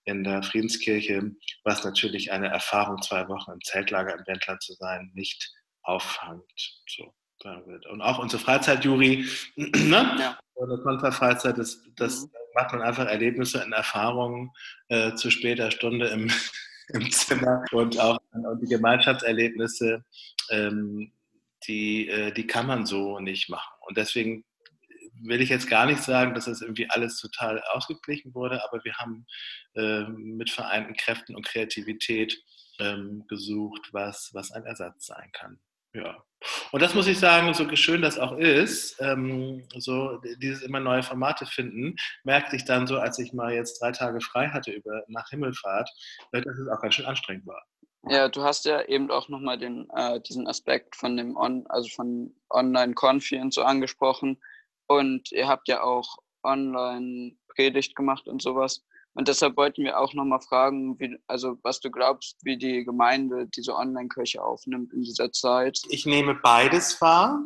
in 0.09 0.23
der 0.23 0.43
Friedenskirche, 0.43 1.31
was 1.63 1.83
natürlich 1.83 2.31
eine 2.31 2.47
Erfahrung, 2.47 3.01
zwei 3.01 3.27
Wochen 3.27 3.51
im 3.51 3.61
Zeltlager 3.61 4.13
im 4.13 4.25
Wendland 4.25 4.61
zu 4.61 4.73
sein, 4.73 5.11
nicht 5.13 5.51
auffangt. 5.83 6.43
So. 6.87 7.13
Und 7.43 8.01
auch 8.01 8.19
unsere 8.19 8.41
Freizeitjury, 8.41 9.25
ne? 9.55 10.15
ja. 10.19 10.39
eine 10.61 10.77
Konterfreizeit, 10.83 11.57
das, 11.57 11.81
das 11.95 12.23
mhm. 12.23 12.29
macht 12.55 12.73
man 12.73 12.81
einfach 12.81 13.05
Erlebnisse 13.05 13.63
und 13.63 13.71
Erfahrungen 13.71 14.51
äh, 14.89 15.13
zu 15.15 15.29
später 15.29 15.71
Stunde 15.71 16.07
im, 16.07 16.29
im 16.89 17.11
Zimmer 17.11 17.63
und 17.71 17.99
auch 17.99 18.19
und 18.31 18.61
die 18.61 18.67
Gemeinschaftserlebnisse, 18.67 20.03
ähm, 20.49 21.13
die, 21.67 22.09
äh, 22.09 22.31
die 22.33 22.47
kann 22.47 22.67
man 22.67 22.85
so 22.85 23.19
nicht 23.19 23.49
machen. 23.49 23.73
Und 23.81 23.97
deswegen 23.97 24.43
will 25.21 25.41
ich 25.41 25.49
jetzt 25.49 25.69
gar 25.69 25.85
nicht 25.85 26.01
sagen, 26.01 26.33
dass 26.33 26.45
das 26.45 26.61
irgendwie 26.61 26.89
alles 26.89 27.19
total 27.19 27.61
ausgeglichen 27.71 28.33
wurde, 28.33 28.63
aber 28.63 28.83
wir 28.83 28.95
haben 28.95 29.25
äh, 29.75 30.03
mit 30.09 30.49
vereinten 30.49 30.95
Kräften 30.95 31.35
und 31.35 31.45
Kreativität 31.45 32.41
ähm, 32.79 33.25
gesucht, 33.27 33.89
was, 33.91 34.31
was 34.33 34.51
ein 34.51 34.65
Ersatz 34.65 35.05
sein 35.05 35.29
kann. 35.33 35.59
Ja. 35.93 36.23
Und 36.71 36.81
das 36.81 36.93
muss 36.93 37.07
ich 37.07 37.19
sagen, 37.19 37.53
so 37.53 37.75
schön 37.75 38.01
das 38.01 38.19
auch 38.19 38.37
ist, 38.37 39.01
ähm, 39.01 39.67
so 39.77 40.21
dieses 40.37 40.61
immer 40.61 40.79
neue 40.79 41.03
Formate 41.03 41.45
finden, 41.45 41.95
merkte 42.23 42.55
ich 42.55 42.63
dann 42.63 42.87
so, 42.87 42.99
als 42.99 43.19
ich 43.19 43.33
mal 43.33 43.53
jetzt 43.53 43.81
drei 43.81 43.91
Tage 43.91 44.21
frei 44.21 44.49
hatte 44.49 44.71
über 44.71 45.03
nach 45.07 45.29
Himmelfahrt, 45.29 45.89
dass 46.31 46.45
es 46.45 46.67
auch 46.69 46.81
ganz 46.81 46.95
schön 46.95 47.05
anstrengend 47.05 47.45
war. 47.47 47.61
Ja, 48.07 48.29
du 48.29 48.43
hast 48.43 48.65
ja 48.65 48.81
eben 48.83 49.11
auch 49.11 49.27
nochmal 49.27 49.61
äh, 49.61 50.21
diesen 50.21 50.47
Aspekt 50.47 50.95
von 50.95 51.17
dem 51.17 51.35
On, 51.35 51.65
also 51.67 51.89
von 51.89 52.33
Online-Confi 52.49 53.37
und 53.39 53.53
so 53.53 53.63
angesprochen. 53.63 54.39
Und 54.89 55.31
ihr 55.31 55.47
habt 55.47 55.67
ja 55.67 55.83
auch 55.83 56.17
Online-Predigt 56.43 57.95
gemacht 57.95 58.27
und 58.27 58.41
sowas. 58.41 58.83
Und 59.13 59.27
deshalb 59.27 59.55
wollten 59.55 59.83
wir 59.83 59.99
auch 59.99 60.13
nochmal 60.13 60.41
fragen, 60.41 60.99
wie, 60.99 61.17
also 61.27 61.57
was 61.61 61.79
du 61.79 61.91
glaubst, 61.91 62.37
wie 62.43 62.57
die 62.57 62.83
Gemeinde 62.85 63.47
diese 63.55 63.75
Online-Kirche 63.75 64.41
aufnimmt 64.41 64.93
in 64.93 65.03
dieser 65.03 65.31
Zeit. 65.31 65.79
Ich 65.89 66.05
nehme 66.05 66.35
beides 66.35 66.99
wahr. 67.01 67.39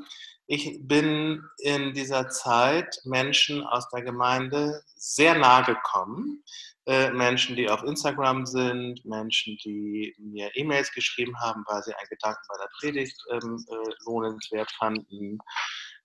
Ich 0.45 0.79
bin 0.81 1.43
in 1.59 1.93
dieser 1.93 2.29
Zeit 2.29 2.99
Menschen 3.05 3.63
aus 3.63 3.89
der 3.89 4.03
Gemeinde 4.03 4.81
sehr 4.95 5.37
nahe 5.37 5.63
gekommen. 5.63 6.43
Äh, 6.85 7.11
Menschen, 7.11 7.55
die 7.55 7.69
auf 7.69 7.81
Instagram 7.83 8.45
sind, 8.45 9.03
Menschen, 9.05 9.57
die 9.63 10.13
mir 10.17 10.51
E-Mails 10.55 10.91
geschrieben 10.91 11.39
haben, 11.39 11.63
weil 11.67 11.81
sie 11.83 11.93
einen 11.93 12.09
Gedanken 12.09 12.41
bei 12.49 12.57
der 12.57 12.69
Predigt 12.77 13.17
ähm, 13.31 13.65
äh, 13.69 13.93
lohnenswert 14.05 14.69
fanden, 14.71 15.39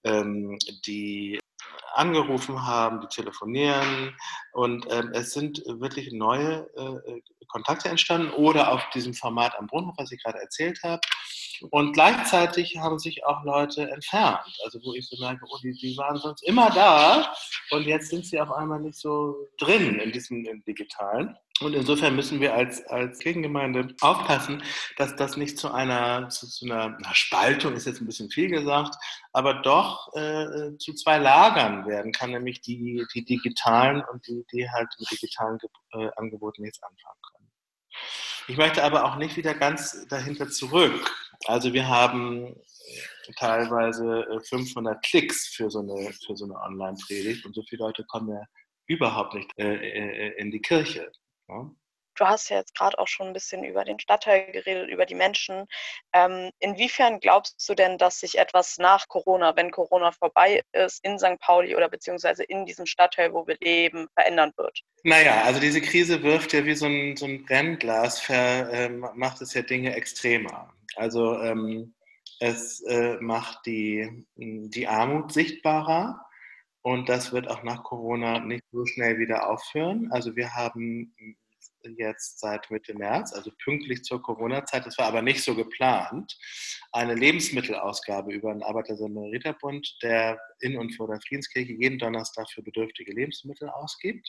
ähm, 0.08 0.58
die 0.86 1.38
angerufen 1.94 2.64
haben, 2.64 3.00
die 3.00 3.08
telefonieren 3.08 4.14
und 4.52 4.86
ähm, 4.90 5.10
es 5.12 5.32
sind 5.32 5.62
wirklich 5.66 6.12
neue 6.12 6.68
äh, 6.76 7.20
Kontakte 7.48 7.88
entstanden 7.88 8.30
oder 8.30 8.72
auf 8.72 8.82
diesem 8.90 9.14
Format 9.14 9.58
am 9.58 9.66
Brunnen, 9.66 9.92
was 9.96 10.12
ich 10.12 10.22
gerade 10.22 10.38
erzählt 10.38 10.80
habe. 10.84 11.00
Und 11.70 11.92
gleichzeitig 11.92 12.76
haben 12.78 12.98
sich 12.98 13.24
auch 13.24 13.44
Leute 13.44 13.90
entfernt, 13.90 14.40
also 14.64 14.78
wo 14.84 14.94
ich 14.94 15.08
so 15.08 15.16
merke, 15.18 15.44
oh, 15.48 15.58
die, 15.62 15.72
die 15.72 15.96
waren 15.96 16.16
sonst 16.16 16.42
immer 16.42 16.70
da 16.70 17.32
und 17.70 17.86
jetzt 17.86 18.08
sind 18.10 18.26
sie 18.26 18.40
auf 18.40 18.50
einmal 18.52 18.80
nicht 18.80 18.98
so 18.98 19.36
drin 19.58 19.98
in 20.00 20.12
diesem 20.12 20.44
im 20.44 20.64
Digitalen. 20.64 21.36
Und 21.60 21.74
insofern 21.74 22.14
müssen 22.14 22.40
wir 22.40 22.54
als, 22.54 22.86
als 22.86 23.18
Kirchengemeinde 23.18 23.94
aufpassen, 24.00 24.62
dass 24.96 25.16
das 25.16 25.36
nicht 25.36 25.58
zu 25.58 25.72
einer, 25.72 26.28
zu, 26.28 26.46
zu 26.46 26.66
einer, 26.66 26.96
einer, 26.96 27.14
Spaltung, 27.14 27.74
ist 27.74 27.86
jetzt 27.86 28.00
ein 28.00 28.06
bisschen 28.06 28.30
viel 28.30 28.48
gesagt, 28.48 28.94
aber 29.32 29.54
doch 29.54 30.14
äh, 30.14 30.76
zu 30.78 30.94
zwei 30.94 31.18
Lagern 31.18 31.86
werden 31.86 32.12
kann, 32.12 32.30
nämlich 32.30 32.60
die, 32.60 33.04
die 33.12 33.24
digitalen 33.24 34.02
und 34.12 34.26
die, 34.28 34.44
die 34.52 34.70
halt 34.70 34.88
mit 35.00 35.10
digitalen 35.10 35.58
äh, 35.94 36.08
Angeboten 36.16 36.62
nichts 36.62 36.80
anfangen 36.82 37.20
können. 37.32 37.37
Ich 38.48 38.56
möchte 38.56 38.82
aber 38.82 39.04
auch 39.04 39.16
nicht 39.16 39.36
wieder 39.36 39.54
ganz 39.54 40.06
dahinter 40.08 40.48
zurück. 40.48 41.10
Also 41.46 41.72
wir 41.72 41.86
haben 41.86 42.54
teilweise 43.36 44.26
500 44.48 44.96
äh, 44.96 45.00
Klicks 45.06 45.48
für 45.48 45.70
so 45.70 45.80
eine, 45.80 46.12
für 46.12 46.36
so 46.36 46.46
eine 46.46 46.54
Online-Predigt 46.54 47.44
und 47.44 47.54
so 47.54 47.62
viele 47.62 47.84
Leute 47.84 48.04
kommen 48.04 48.30
ja 48.30 48.42
überhaupt 48.86 49.34
nicht 49.34 49.50
äh, 49.58 49.74
äh 49.74 50.40
in 50.40 50.50
die 50.50 50.60
Kirche. 50.60 51.12
Ja. 51.48 51.70
Du 52.18 52.26
hast 52.26 52.50
ja 52.50 52.56
jetzt 52.56 52.74
gerade 52.74 52.98
auch 52.98 53.06
schon 53.06 53.28
ein 53.28 53.32
bisschen 53.32 53.62
über 53.62 53.84
den 53.84 54.00
Stadtteil 54.00 54.50
geredet, 54.50 54.88
über 54.90 55.06
die 55.06 55.14
Menschen. 55.14 55.66
Ähm, 56.12 56.50
inwiefern 56.58 57.20
glaubst 57.20 57.68
du 57.68 57.74
denn, 57.74 57.96
dass 57.96 58.18
sich 58.18 58.38
etwas 58.38 58.78
nach 58.78 59.06
Corona, 59.06 59.54
wenn 59.54 59.70
Corona 59.70 60.10
vorbei 60.10 60.62
ist, 60.72 61.04
in 61.04 61.18
St. 61.18 61.38
Pauli 61.40 61.76
oder 61.76 61.88
beziehungsweise 61.88 62.42
in 62.42 62.66
diesem 62.66 62.86
Stadtteil, 62.86 63.32
wo 63.32 63.46
wir 63.46 63.56
leben, 63.60 64.08
verändern 64.14 64.52
wird? 64.56 64.80
Naja, 65.04 65.42
also 65.44 65.60
diese 65.60 65.80
Krise 65.80 66.22
wirft 66.24 66.52
ja 66.52 66.64
wie 66.64 66.74
so 66.74 66.86
ein, 66.86 67.16
so 67.16 67.26
ein 67.26 67.44
Brennglas, 67.44 68.20
ver, 68.20 68.68
äh, 68.72 68.88
macht 68.88 69.40
es 69.40 69.54
ja 69.54 69.62
Dinge 69.62 69.94
extremer. 69.94 70.74
Also 70.96 71.40
ähm, 71.40 71.94
es 72.40 72.80
äh, 72.82 73.16
macht 73.20 73.64
die, 73.66 74.26
die 74.34 74.88
Armut 74.88 75.32
sichtbarer. 75.32 76.24
Und 76.82 77.08
das 77.08 77.32
wird 77.32 77.48
auch 77.48 77.62
nach 77.62 77.84
Corona 77.84 78.40
nicht 78.40 78.64
so 78.72 78.86
schnell 78.86 79.18
wieder 79.18 79.48
aufhören. 79.48 80.10
Also 80.10 80.36
wir 80.36 80.54
haben 80.54 81.14
jetzt 81.96 82.40
seit 82.40 82.70
Mitte 82.70 82.94
März, 82.94 83.32
also 83.32 83.50
pünktlich 83.62 84.02
zur 84.02 84.22
Corona-Zeit, 84.22 84.86
das 84.86 84.98
war 84.98 85.06
aber 85.06 85.22
nicht 85.22 85.42
so 85.42 85.54
geplant, 85.54 86.36
eine 86.92 87.14
Lebensmittelausgabe 87.14 88.32
über 88.32 88.52
den 88.52 88.62
Arbeiter-Samariter-Bund, 88.62 89.98
der 90.02 90.40
in 90.60 90.76
und 90.76 90.94
vor 90.96 91.08
der 91.08 91.20
Friedenskirche 91.20 91.72
jeden 91.72 91.98
Donnerstag 91.98 92.50
für 92.50 92.62
bedürftige 92.62 93.12
Lebensmittel 93.12 93.68
ausgibt. 93.68 94.28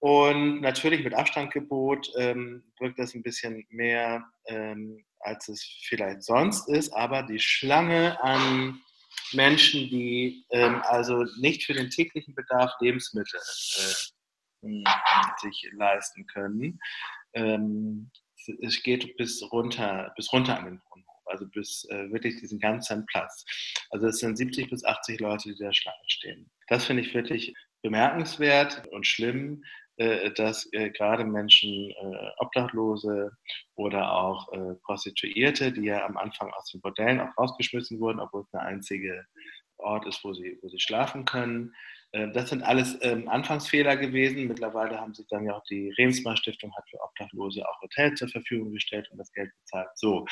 Und 0.00 0.62
natürlich 0.62 1.04
mit 1.04 1.14
Abstandgebot 1.14 2.10
ähm, 2.16 2.64
wirkt 2.78 2.98
das 2.98 3.14
ein 3.14 3.22
bisschen 3.22 3.66
mehr, 3.68 4.24
ähm, 4.46 5.04
als 5.20 5.48
es 5.48 5.62
vielleicht 5.86 6.22
sonst 6.22 6.68
ist, 6.70 6.90
aber 6.94 7.22
die 7.22 7.38
Schlange 7.38 8.18
an 8.22 8.80
Menschen, 9.32 9.90
die 9.90 10.46
ähm, 10.50 10.80
also 10.84 11.24
nicht 11.40 11.64
für 11.64 11.74
den 11.74 11.90
täglichen 11.90 12.34
Bedarf 12.34 12.72
Lebensmittel 12.80 13.38
äh, 13.38 13.94
sich 15.40 15.68
leisten 15.72 16.26
können. 16.26 16.78
Ähm, 17.34 18.10
es 18.62 18.82
geht 18.82 19.16
bis 19.16 19.42
runter, 19.52 20.12
bis 20.16 20.32
runter 20.32 20.58
an 20.58 20.64
den 20.64 20.80
Brunnenhof, 20.80 21.22
also 21.26 21.46
bis 21.48 21.86
äh, 21.90 22.10
wirklich 22.10 22.40
diesen 22.40 22.58
ganzen 22.58 23.06
Platz. 23.06 23.44
Also 23.90 24.08
es 24.08 24.18
sind 24.18 24.36
70 24.36 24.70
bis 24.70 24.84
80 24.84 25.20
Leute, 25.20 25.50
die 25.50 25.56
der 25.56 25.72
Schlange 25.72 25.98
stehen. 26.06 26.50
Das 26.68 26.86
finde 26.86 27.02
ich 27.02 27.14
wirklich 27.14 27.54
bemerkenswert 27.82 28.86
und 28.88 29.06
schlimm, 29.06 29.62
äh, 29.96 30.30
dass 30.32 30.68
äh, 30.72 30.90
gerade 30.90 31.24
Menschen, 31.24 31.92
Obdachlose 32.38 33.32
oder 33.74 34.12
auch 34.12 34.48
Prostituierte, 34.82 35.72
die 35.72 35.84
ja 35.84 36.04
am 36.06 36.16
Anfang 36.16 36.50
aus 36.52 36.70
den 36.70 36.80
Bordellen 36.80 37.20
auch 37.20 37.36
rausgeschmissen 37.36 38.00
wurden, 38.00 38.20
obwohl 38.20 38.42
es 38.42 38.50
der 38.50 38.62
einzige 38.62 39.26
Ort 39.76 40.06
ist, 40.06 40.24
wo 40.24 40.32
sie, 40.32 40.58
wo 40.62 40.68
sie 40.68 40.80
schlafen 40.80 41.24
können, 41.24 41.74
das 42.12 42.50
sind 42.50 42.62
alles 42.62 42.98
ähm, 43.02 43.28
Anfangsfehler 43.28 43.96
gewesen. 43.96 44.48
Mittlerweile 44.48 45.00
haben 45.00 45.14
sich 45.14 45.26
dann 45.28 45.46
ja 45.46 45.54
auch 45.54 45.64
die 45.64 45.90
Remsmar 45.96 46.36
Stiftung 46.36 46.74
hat 46.76 46.88
für 46.90 47.00
Obdachlose 47.00 47.66
auch 47.68 47.80
Hotels 47.82 48.18
zur 48.18 48.28
Verfügung 48.28 48.72
gestellt 48.72 49.08
und 49.10 49.18
das 49.18 49.32
Geld 49.32 49.52
bezahlt. 49.62 49.88
So. 49.94 50.26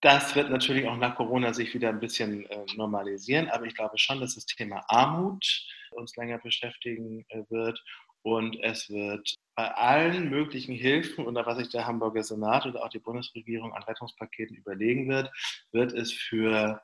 Das 0.00 0.36
wird 0.36 0.50
natürlich 0.50 0.86
auch 0.86 0.98
nach 0.98 1.16
Corona 1.16 1.54
sich 1.54 1.72
wieder 1.72 1.88
ein 1.88 1.98
bisschen 1.98 2.44
äh, 2.50 2.66
normalisieren, 2.76 3.48
aber 3.48 3.64
ich 3.64 3.74
glaube 3.74 3.96
schon, 3.96 4.20
dass 4.20 4.34
das 4.34 4.44
Thema 4.44 4.84
Armut 4.88 5.66
uns 5.92 6.14
länger 6.16 6.38
beschäftigen 6.38 7.24
äh, 7.30 7.42
wird 7.48 7.82
und 8.20 8.58
es 8.62 8.90
wird 8.90 9.34
bei 9.54 9.70
allen 9.74 10.28
möglichen 10.28 10.74
Hilfen 10.74 11.26
oder 11.26 11.46
was 11.46 11.58
sich 11.58 11.70
der 11.70 11.86
Hamburger 11.86 12.22
Senat 12.22 12.66
oder 12.66 12.84
auch 12.84 12.88
die 12.88 12.98
Bundesregierung 12.98 13.72
an 13.72 13.82
Rettungspaketen 13.82 14.56
überlegen 14.56 15.08
wird, 15.08 15.30
wird 15.72 15.92
es 15.92 16.12
für 16.12 16.82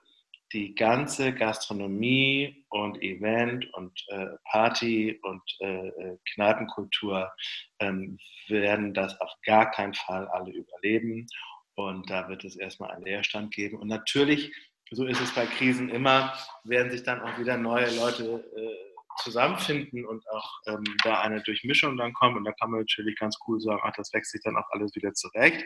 die 0.52 0.74
ganze 0.74 1.32
Gastronomie 1.32 2.64
und 2.70 3.00
Event 3.02 3.72
und 3.74 3.92
äh, 4.08 4.26
Party 4.50 5.18
und 5.22 5.42
äh, 5.60 5.88
äh, 5.88 6.18
Kneipenkultur 6.34 7.30
ähm, 7.78 8.18
werden 8.48 8.92
das 8.94 9.20
auf 9.20 9.32
gar 9.44 9.70
keinen 9.70 9.94
Fall 9.94 10.26
alle 10.28 10.52
überleben. 10.52 11.26
Und 11.74 12.10
da 12.10 12.28
wird 12.28 12.44
es 12.44 12.56
erstmal 12.56 12.90
einen 12.90 13.04
Leerstand 13.04 13.54
geben. 13.54 13.78
Und 13.78 13.88
natürlich, 13.88 14.52
so 14.90 15.06
ist 15.06 15.20
es 15.20 15.32
bei 15.34 15.46
Krisen 15.46 15.88
immer, 15.88 16.34
werden 16.64 16.90
sich 16.90 17.04
dann 17.04 17.20
auch 17.20 17.38
wieder 17.38 17.56
neue 17.56 17.94
Leute 17.96 18.44
äh, 18.56 18.90
zusammenfinden 19.22 20.04
und 20.04 20.28
auch 20.30 20.50
ähm, 20.66 20.84
da 21.04 21.20
eine 21.20 21.42
Durchmischung 21.42 21.96
dann 21.96 22.12
kommt. 22.12 22.36
Und 22.36 22.44
da 22.44 22.52
kann 22.52 22.70
man 22.70 22.80
natürlich 22.80 23.16
ganz 23.18 23.38
cool 23.46 23.60
sagen, 23.60 23.80
ach, 23.84 23.92
das 23.96 24.12
wächst 24.12 24.32
sich 24.32 24.42
dann 24.42 24.56
auch 24.56 24.68
alles 24.70 24.94
wieder 24.94 25.12
zurecht. 25.14 25.64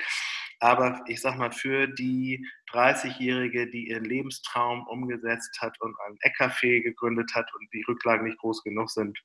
Aber 0.64 1.04
ich 1.08 1.20
sag 1.20 1.36
mal, 1.36 1.52
für 1.52 1.86
die 1.86 2.48
30-Jährige, 2.72 3.70
die 3.70 3.90
ihren 3.90 4.06
Lebenstraum 4.06 4.86
umgesetzt 4.86 5.60
hat 5.60 5.78
und 5.82 5.94
ein 6.06 6.16
Eckcafé 6.22 6.82
gegründet 6.82 7.30
hat 7.34 7.44
und 7.54 7.68
die 7.74 7.84
Rücklagen 7.86 8.24
nicht 8.24 8.38
groß 8.38 8.62
genug 8.62 8.90
sind, 8.90 9.18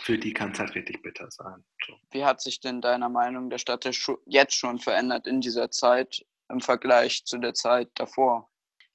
für 0.00 0.16
die 0.16 0.32
kann 0.32 0.52
es 0.52 0.58
halt 0.58 0.74
richtig 0.74 1.02
bitter 1.02 1.30
sein. 1.30 1.62
So. 1.86 1.92
Wie 2.12 2.24
hat 2.24 2.40
sich 2.40 2.60
denn 2.60 2.80
deiner 2.80 3.10
Meinung 3.10 3.50
der 3.50 3.58
Stadt 3.58 3.86
jetzt 4.24 4.54
schon 4.54 4.78
verändert 4.78 5.26
in 5.26 5.42
dieser 5.42 5.70
Zeit 5.70 6.24
im 6.48 6.62
Vergleich 6.62 7.26
zu 7.26 7.36
der 7.36 7.52
Zeit 7.52 7.90
davor? 7.96 8.48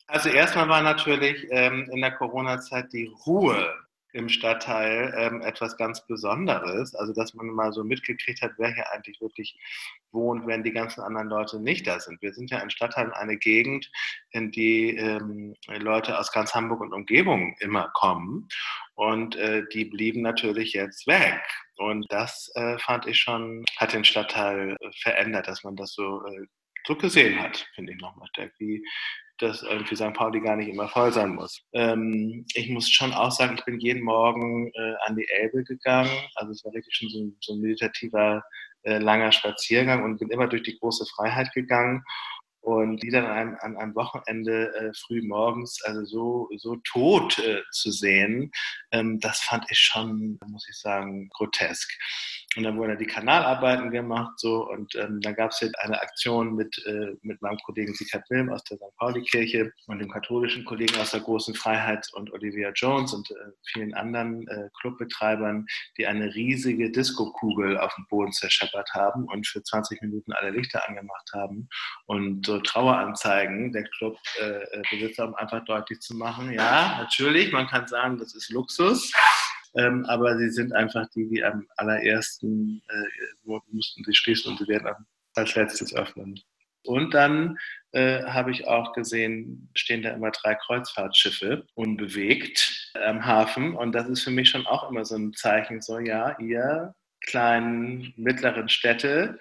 Also 0.07 0.29
erstmal 0.29 0.69
war 0.69 0.81
natürlich 0.81 1.45
ähm, 1.51 1.87
in 1.91 2.01
der 2.01 2.15
Corona-Zeit 2.15 2.91
die 2.93 3.13
Ruhe 3.27 3.71
im 4.13 4.29
Stadtteil 4.29 5.13
ähm, 5.17 5.41
etwas 5.41 5.77
ganz 5.77 6.05
Besonderes. 6.07 6.95
Also, 6.95 7.13
dass 7.13 7.33
man 7.33 7.47
mal 7.47 7.71
so 7.71 7.83
mitgekriegt 7.83 8.41
hat, 8.41 8.53
wer 8.57 8.73
hier 8.73 8.91
eigentlich 8.91 9.21
wirklich 9.21 9.57
wohnt, 10.11 10.47
wenn 10.47 10.63
die 10.63 10.71
ganzen 10.71 11.01
anderen 11.01 11.29
Leute 11.29 11.59
nicht 11.59 11.87
da 11.87 11.99
sind. 11.99 12.21
Wir 12.21 12.33
sind 12.33 12.49
ja 12.51 12.59
ein 12.59 12.69
Stadtteil, 12.69 13.13
eine 13.13 13.37
Gegend, 13.37 13.89
in 14.31 14.51
die 14.51 14.95
ähm, 14.95 15.55
Leute 15.67 16.17
aus 16.17 16.31
ganz 16.31 16.53
Hamburg 16.53 16.81
und 16.81 16.93
Umgebung 16.93 17.55
immer 17.59 17.91
kommen. 17.93 18.47
Und 18.95 19.35
äh, 19.35 19.63
die 19.73 19.85
blieben 19.85 20.21
natürlich 20.21 20.73
jetzt 20.73 21.07
weg. 21.07 21.41
Und 21.77 22.05
das 22.09 22.51
äh, 22.55 22.77
fand 22.79 23.05
ich 23.05 23.19
schon, 23.19 23.63
hat 23.77 23.93
den 23.93 24.03
Stadtteil 24.03 24.75
verändert, 25.01 25.47
dass 25.47 25.63
man 25.63 25.75
das 25.75 25.93
so, 25.93 26.25
äh, 26.25 26.45
so 26.85 26.95
gesehen 26.95 27.39
hat, 27.39 27.67
finde 27.75 27.93
ich 27.93 27.99
nochmal 27.99 28.27
stärker, 28.29 28.53
wie 28.57 28.83
dass 29.39 29.63
irgendwie 29.63 29.95
St. 29.95 30.13
Pauli 30.13 30.41
gar 30.41 30.55
nicht 30.55 30.69
immer 30.69 30.87
voll 30.87 31.11
sein 31.11 31.35
muss. 31.35 31.61
Ähm, 31.73 32.45
ich 32.53 32.69
muss 32.69 32.89
schon 32.89 33.13
auch 33.13 33.31
sagen, 33.31 33.55
ich 33.57 33.65
bin 33.65 33.79
jeden 33.79 34.03
Morgen 34.03 34.67
äh, 34.67 34.93
an 35.05 35.15
die 35.15 35.27
Elbe 35.27 35.63
gegangen. 35.63 36.11
Also 36.35 36.51
es 36.51 36.63
war 36.63 36.73
wirklich 36.73 36.95
schon 36.95 37.09
so 37.09 37.19
ein, 37.19 37.37
so 37.41 37.53
ein 37.53 37.61
meditativer, 37.61 38.43
äh, 38.83 38.97
langer 38.97 39.31
Spaziergang 39.31 40.03
und 40.03 40.19
bin 40.19 40.29
immer 40.29 40.47
durch 40.47 40.63
die 40.63 40.77
große 40.77 41.05
Freiheit 41.05 41.51
gegangen 41.53 42.03
und 42.61 43.01
die 43.01 43.09
dann 43.09 43.25
an, 43.25 43.55
an 43.61 43.77
einem 43.77 43.95
Wochenende 43.95 44.73
äh, 44.75 44.91
früh 44.93 45.21
morgens 45.21 45.81
also 45.83 46.05
so, 46.05 46.49
so 46.57 46.75
tot 46.83 47.39
äh, 47.39 47.61
zu 47.71 47.91
sehen, 47.91 48.51
ähm, 48.91 49.19
das 49.19 49.39
fand 49.39 49.65
ich 49.69 49.79
schon, 49.79 50.37
muss 50.47 50.67
ich 50.69 50.77
sagen, 50.77 51.29
grotesk. 51.29 51.89
Und 52.55 52.63
dann 52.63 52.77
wurden 52.77 52.97
die 52.97 53.05
Kanalarbeiten 53.05 53.91
gemacht 53.91 54.39
so 54.39 54.67
und 54.67 54.95
ähm, 54.95 55.21
dann 55.21 55.35
gab 55.35 55.51
es 55.51 55.59
jetzt 55.59 55.77
eine 55.81 56.01
Aktion 56.01 56.55
mit, 56.55 56.83
äh, 56.87 57.15
mit 57.21 57.39
meinem 57.43 57.59
Kollegen 57.59 57.93
Sikat 57.93 58.27
Wilm 58.31 58.49
aus 58.49 58.63
der 58.63 58.77
St. 58.77 58.97
Pauli-Kirche 58.97 59.71
und 59.85 59.99
dem 59.99 60.09
katholischen 60.09 60.65
Kollegen 60.65 60.99
aus 60.99 61.11
der 61.11 61.19
Großen 61.19 61.53
Freiheit 61.53 62.07
und 62.13 62.33
Olivia 62.33 62.71
Jones 62.73 63.13
und 63.13 63.29
äh, 63.29 63.35
vielen 63.71 63.93
anderen 63.93 64.47
äh, 64.47 64.67
Clubbetreibern, 64.81 65.67
die 65.97 66.07
eine 66.07 66.33
riesige 66.33 66.91
Disco-Kugel 66.91 67.77
auf 67.77 67.93
dem 67.93 68.07
Boden 68.07 68.31
zerscheppert 68.31 68.89
haben 68.95 69.25
und 69.25 69.45
für 69.45 69.61
20 69.61 70.01
Minuten 70.01 70.33
alle 70.33 70.49
Lichter 70.49 70.89
angemacht 70.89 71.29
haben 71.33 71.69
und 72.07 72.47
so 72.47 72.59
Traueranzeigen 72.59 73.71
der 73.73 73.83
Clubbesitzer, 73.83 75.27
um 75.27 75.35
einfach 75.35 75.63
deutlich 75.65 75.99
zu 75.99 76.15
machen, 76.15 76.51
ja, 76.51 76.97
natürlich, 76.97 77.51
man 77.51 77.67
kann 77.67 77.87
sagen, 77.87 78.17
das 78.17 78.33
ist 78.33 78.49
Luxus, 78.49 79.11
ähm, 79.75 80.05
aber 80.05 80.37
sie 80.37 80.49
sind 80.49 80.73
einfach 80.73 81.07
die, 81.15 81.27
die 81.29 81.43
am 81.43 81.67
allerersten 81.77 82.81
äh, 82.89 83.59
mussten 83.71 84.03
sie 84.03 84.15
schließen 84.15 84.51
und 84.51 84.59
sie 84.59 84.67
werden 84.67 85.05
als 85.35 85.55
letztes 85.55 85.93
öffnen. 85.95 86.39
Und 86.85 87.13
dann 87.13 87.57
äh, 87.91 88.23
habe 88.23 88.51
ich 88.51 88.67
auch 88.67 88.93
gesehen, 88.93 89.69
stehen 89.75 90.01
da 90.01 90.11
immer 90.11 90.31
drei 90.31 90.55
Kreuzfahrtschiffe 90.55 91.65
unbewegt 91.75 92.91
am 93.05 93.25
Hafen. 93.25 93.75
Und 93.75 93.93
das 93.93 94.07
ist 94.07 94.23
für 94.23 94.31
mich 94.31 94.49
schon 94.49 94.65
auch 94.65 94.89
immer 94.89 95.05
so 95.05 95.15
ein 95.15 95.33
Zeichen, 95.33 95.81
so 95.81 95.99
ja, 95.99 96.37
ihr 96.39 96.93
kleinen, 97.21 98.13
mittleren 98.15 98.69
Städte, 98.69 99.39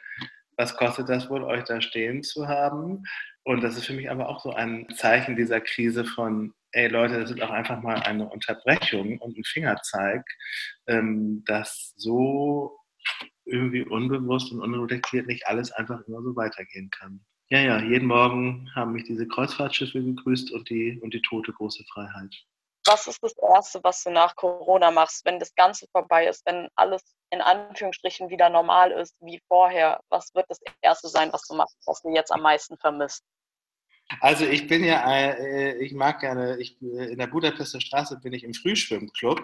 was 0.56 0.76
kostet 0.76 1.08
das 1.08 1.30
wohl, 1.30 1.44
euch 1.44 1.64
da 1.64 1.80
stehen 1.80 2.22
zu 2.22 2.48
haben? 2.48 3.04
Und 3.44 3.62
das 3.62 3.76
ist 3.76 3.86
für 3.86 3.94
mich 3.94 4.10
aber 4.10 4.28
auch 4.28 4.40
so 4.40 4.52
ein 4.52 4.88
Zeichen 4.94 5.36
dieser 5.36 5.60
Krise 5.60 6.04
von, 6.04 6.52
ey 6.72 6.88
Leute, 6.88 7.20
das 7.20 7.30
ist 7.30 7.42
auch 7.42 7.50
einfach 7.50 7.82
mal 7.82 8.00
eine 8.02 8.28
Unterbrechung 8.28 9.18
und 9.18 9.36
ein 9.38 9.44
Fingerzeig, 9.44 10.24
ähm, 10.86 11.42
dass 11.46 11.94
so 11.96 12.78
irgendwie 13.44 13.82
unbewusst 13.82 14.52
und 14.52 14.60
unreflektiert 14.60 15.26
nicht 15.26 15.46
alles 15.46 15.72
einfach 15.72 16.00
immer 16.06 16.22
so 16.22 16.36
weitergehen 16.36 16.90
kann. 16.90 17.24
Ja, 17.50 17.60
ja, 17.60 17.78
jeden 17.78 18.06
Morgen 18.06 18.70
haben 18.74 18.92
mich 18.92 19.04
diese 19.04 19.26
Kreuzfahrtschiffe 19.26 20.02
gegrüßt 20.02 20.52
und 20.52 20.68
die, 20.68 21.00
und 21.00 21.14
die 21.14 21.22
tote 21.22 21.52
große 21.52 21.82
Freiheit. 21.92 22.34
Was 22.86 23.06
ist 23.06 23.22
das 23.22 23.34
Erste, 23.36 23.80
was 23.82 24.02
du 24.02 24.10
nach 24.10 24.36
Corona 24.36 24.90
machst, 24.90 25.24
wenn 25.24 25.38
das 25.38 25.54
Ganze 25.54 25.86
vorbei 25.92 26.26
ist, 26.26 26.44
wenn 26.46 26.68
alles 26.74 27.02
in 27.30 27.40
Anführungsstrichen 27.40 28.28
wieder 28.28 28.50
normal 28.50 28.92
ist 28.92 29.14
wie 29.20 29.40
vorher? 29.48 30.00
Was 30.10 30.34
wird 30.34 30.46
das 30.48 30.60
Erste 30.82 31.08
sein, 31.08 31.32
was 31.32 31.42
du 31.46 31.54
machst, 31.54 31.76
was 31.86 32.02
du 32.02 32.10
jetzt 32.14 32.32
am 32.32 32.42
meisten 32.42 32.76
vermisst? 32.78 33.24
Also 34.20 34.44
ich 34.46 34.66
bin 34.66 34.84
ja, 34.84 35.02
äh, 35.10 35.76
ich 35.84 35.92
mag 35.92 36.20
gerne, 36.20 36.58
ich, 36.58 36.80
äh, 36.82 37.12
in 37.12 37.18
der 37.18 37.26
Budapester 37.26 37.80
Straße 37.80 38.18
bin 38.20 38.32
ich 38.32 38.42
im 38.42 38.54
Frühschwimmclub. 38.54 39.40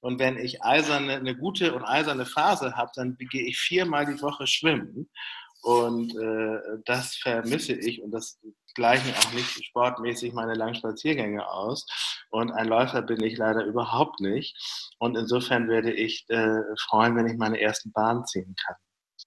Und 0.00 0.18
wenn 0.18 0.38
ich 0.38 0.62
eiserne, 0.62 1.14
eine 1.14 1.36
gute 1.36 1.74
und 1.74 1.84
eiserne 1.84 2.24
Phase 2.24 2.76
habe, 2.76 2.92
dann 2.94 3.16
gehe 3.18 3.46
ich 3.46 3.58
viermal 3.58 4.06
die 4.06 4.20
Woche 4.22 4.46
schwimmen. 4.46 5.10
Und 5.62 6.14
äh, 6.16 6.58
das 6.84 7.16
vermisse 7.16 7.72
ich. 7.72 8.02
Und 8.02 8.12
das 8.12 8.38
gleichen 8.74 9.14
auch 9.14 9.32
nicht 9.32 9.64
sportmäßig 9.64 10.32
meine 10.32 10.54
langen 10.54 10.74
Spaziergänge 10.74 11.46
aus. 11.48 11.86
Und 12.30 12.52
ein 12.52 12.68
Läufer 12.68 13.02
bin 13.02 13.22
ich 13.22 13.36
leider 13.36 13.64
überhaupt 13.64 14.20
nicht. 14.20 14.56
Und 14.98 15.16
insofern 15.16 15.68
werde 15.68 15.92
ich 15.92 16.24
äh, 16.28 16.60
freuen, 16.88 17.16
wenn 17.16 17.26
ich 17.26 17.36
meine 17.36 17.60
ersten 17.60 17.92
Bahn 17.92 18.24
ziehen 18.26 18.54
kann 18.64 18.76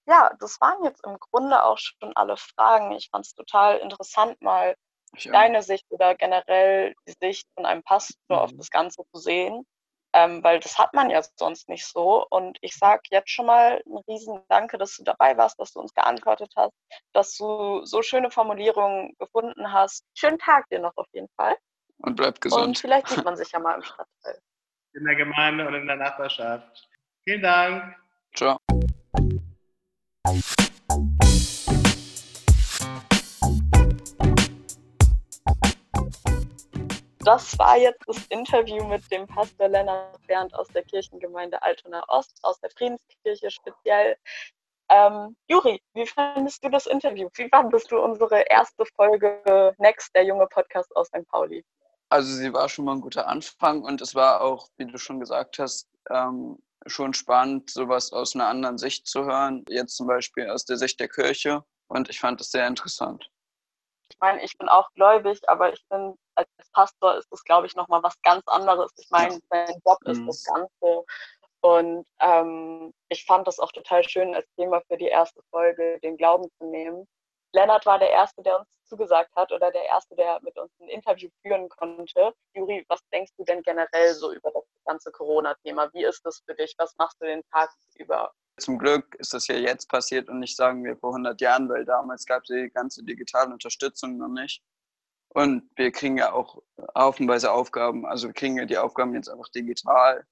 ja, 0.08 0.32
das 0.40 0.60
waren 0.60 0.82
jetzt 0.84 1.04
im 1.04 1.18
Grunde 1.18 1.62
auch 1.62 1.78
schon 1.78 2.16
alle 2.16 2.36
Fragen. 2.36 2.92
Ich 2.92 3.10
fand 3.10 3.26
es 3.26 3.34
total 3.34 3.76
interessant, 3.78 4.40
mal 4.40 4.74
deine 5.24 5.62
Sicht 5.62 5.86
oder 5.90 6.14
generell 6.14 6.94
die 7.06 7.14
Sicht 7.20 7.46
von 7.54 7.66
einem 7.66 7.82
Pastor 7.82 8.16
mhm. 8.28 8.36
auf 8.36 8.52
das 8.56 8.70
Ganze 8.70 9.02
zu 9.12 9.20
sehen, 9.20 9.66
ähm, 10.14 10.42
weil 10.42 10.60
das 10.60 10.78
hat 10.78 10.94
man 10.94 11.10
ja 11.10 11.22
sonst 11.36 11.68
nicht 11.68 11.86
so. 11.86 12.26
Und 12.30 12.58
ich 12.62 12.74
sage 12.74 13.02
jetzt 13.10 13.30
schon 13.30 13.46
mal 13.46 13.82
ein 13.86 13.98
riesen 14.08 14.40
Danke, 14.48 14.78
dass 14.78 14.96
du 14.96 15.04
dabei 15.04 15.36
warst, 15.36 15.60
dass 15.60 15.72
du 15.72 15.80
uns 15.80 15.92
geantwortet 15.94 16.52
hast, 16.56 16.72
dass 17.12 17.36
du 17.36 17.84
so 17.84 18.02
schöne 18.02 18.30
Formulierungen 18.30 19.14
gefunden 19.18 19.72
hast. 19.72 20.04
Schönen 20.14 20.38
Tag 20.38 20.68
dir 20.70 20.78
noch 20.78 20.96
auf 20.96 21.06
jeden 21.12 21.28
Fall. 21.36 21.56
Und 21.98 22.16
bleib 22.16 22.40
gesund. 22.40 22.64
Und 22.64 22.78
vielleicht 22.78 23.08
sieht 23.08 23.24
man 23.24 23.36
sich 23.36 23.52
ja 23.52 23.58
mal 23.58 23.74
im 23.74 23.82
Stadtteil. 23.82 24.40
In 24.94 25.04
der 25.04 25.16
Gemeinde 25.16 25.66
und 25.66 25.74
in 25.74 25.86
der 25.86 25.96
Nachbarschaft. 25.96 26.88
Vielen 27.24 27.42
Dank. 27.42 27.94
Ciao. 28.34 28.58
Das 37.28 37.58
war 37.58 37.76
jetzt 37.76 38.02
das 38.06 38.26
Interview 38.28 38.82
mit 38.84 39.02
dem 39.12 39.26
Pastor 39.26 39.68
Lennart 39.68 40.18
Bernd 40.26 40.54
aus 40.54 40.66
der 40.68 40.82
Kirchengemeinde 40.82 41.62
Altona 41.62 42.02
Ost, 42.08 42.38
aus 42.42 42.58
der 42.60 42.70
Friedenskirche 42.70 43.50
speziell. 43.50 44.16
Ähm, 44.88 45.36
Juri, 45.46 45.78
wie 45.92 46.06
fandest 46.06 46.64
du 46.64 46.70
das 46.70 46.86
Interview? 46.86 47.28
Wie 47.34 47.50
fandest 47.50 47.92
du 47.92 47.98
unsere 47.98 48.44
erste 48.48 48.86
Folge 48.96 49.74
Next, 49.76 50.14
der 50.14 50.24
junge 50.24 50.46
Podcast 50.46 50.90
aus 50.96 51.08
St. 51.08 51.28
Pauli? 51.28 51.62
Also 52.08 52.32
sie 52.32 52.50
war 52.50 52.66
schon 52.70 52.86
mal 52.86 52.94
ein 52.94 53.02
guter 53.02 53.28
Anfang 53.28 53.82
und 53.82 54.00
es 54.00 54.14
war 54.14 54.40
auch, 54.40 54.68
wie 54.78 54.86
du 54.86 54.96
schon 54.96 55.20
gesagt 55.20 55.58
hast, 55.58 55.86
ähm, 56.08 56.56
schon 56.86 57.12
spannend, 57.12 57.68
sowas 57.68 58.10
aus 58.10 58.34
einer 58.34 58.46
anderen 58.46 58.78
Sicht 58.78 59.06
zu 59.06 59.26
hören. 59.26 59.66
Jetzt 59.68 59.98
zum 59.98 60.06
Beispiel 60.06 60.48
aus 60.48 60.64
der 60.64 60.78
Sicht 60.78 60.98
der 60.98 61.10
Kirche. 61.10 61.62
Und 61.88 62.08
ich 62.08 62.20
fand 62.20 62.40
es 62.40 62.50
sehr 62.50 62.66
interessant. 62.66 63.30
Ich 64.10 64.18
meine, 64.18 64.42
ich 64.42 64.56
bin 64.56 64.70
auch 64.70 64.90
gläubig, 64.94 65.46
aber 65.46 65.74
ich 65.74 65.84
finde, 65.88 66.16
als 66.38 66.70
Pastor 66.72 67.16
ist 67.16 67.28
das, 67.30 67.42
glaube 67.44 67.66
ich, 67.66 67.74
nochmal 67.74 68.02
was 68.02 68.20
ganz 68.22 68.46
anderes. 68.46 68.92
Ich 68.96 69.10
meine, 69.10 69.38
sein 69.50 69.80
Job 69.84 69.98
ist 70.04 70.22
das 70.26 70.44
mhm. 70.46 70.54
Ganze. 70.54 71.04
Und 71.60 72.06
ähm, 72.20 72.94
ich 73.08 73.24
fand 73.24 73.46
das 73.48 73.58
auch 73.58 73.72
total 73.72 74.08
schön, 74.08 74.34
als 74.34 74.46
Thema 74.56 74.80
für 74.86 74.96
die 74.96 75.08
erste 75.08 75.42
Folge 75.50 75.98
den 76.02 76.16
Glauben 76.16 76.48
zu 76.58 76.66
nehmen. 76.66 77.06
Lennart 77.52 77.84
war 77.86 77.98
der 77.98 78.10
Erste, 78.10 78.42
der 78.42 78.60
uns 78.60 78.68
zugesagt 78.84 79.34
hat 79.34 79.50
oder 79.52 79.70
der 79.70 79.84
Erste, 79.84 80.14
der 80.14 80.38
mit 80.42 80.56
uns 80.58 80.70
ein 80.80 80.88
Interview 80.88 81.28
führen 81.42 81.68
konnte. 81.68 82.32
Juri, 82.54 82.84
was 82.88 83.00
denkst 83.12 83.32
du 83.36 83.44
denn 83.44 83.62
generell 83.62 84.14
so 84.14 84.32
über 84.32 84.50
das 84.52 84.64
ganze 84.86 85.10
Corona-Thema? 85.10 85.90
Wie 85.92 86.04
ist 86.04 86.24
das 86.24 86.42
für 86.46 86.54
dich? 86.54 86.74
Was 86.78 86.94
machst 86.98 87.20
du 87.20 87.26
den 87.26 87.42
Tag 87.50 87.70
über? 87.96 88.32
Zum 88.58 88.78
Glück 88.78 89.14
ist 89.16 89.34
das 89.34 89.46
ja 89.46 89.56
jetzt 89.56 89.88
passiert 89.88 90.28
und 90.28 90.40
nicht 90.40 90.56
sagen 90.56 90.84
wir 90.84 90.96
vor 90.96 91.10
100 91.10 91.40
Jahren, 91.40 91.68
weil 91.68 91.84
damals 91.84 92.24
gab 92.24 92.42
es 92.42 92.48
die 92.48 92.70
ganze 92.70 93.04
digitale 93.04 93.52
Unterstützung 93.52 94.16
noch 94.16 94.28
nicht. 94.28 94.62
Und 95.30 95.70
wir 95.76 95.92
kriegen 95.92 96.16
ja 96.18 96.32
auch 96.32 96.62
haufenweise 96.96 97.52
Aufgaben. 97.52 98.06
Also 98.06 98.28
wir 98.28 98.34
kriegen 98.34 98.56
ja 98.56 98.64
die 98.64 98.78
Aufgaben 98.78 99.14
jetzt 99.14 99.28
einfach 99.28 99.48
digital. 99.48 100.26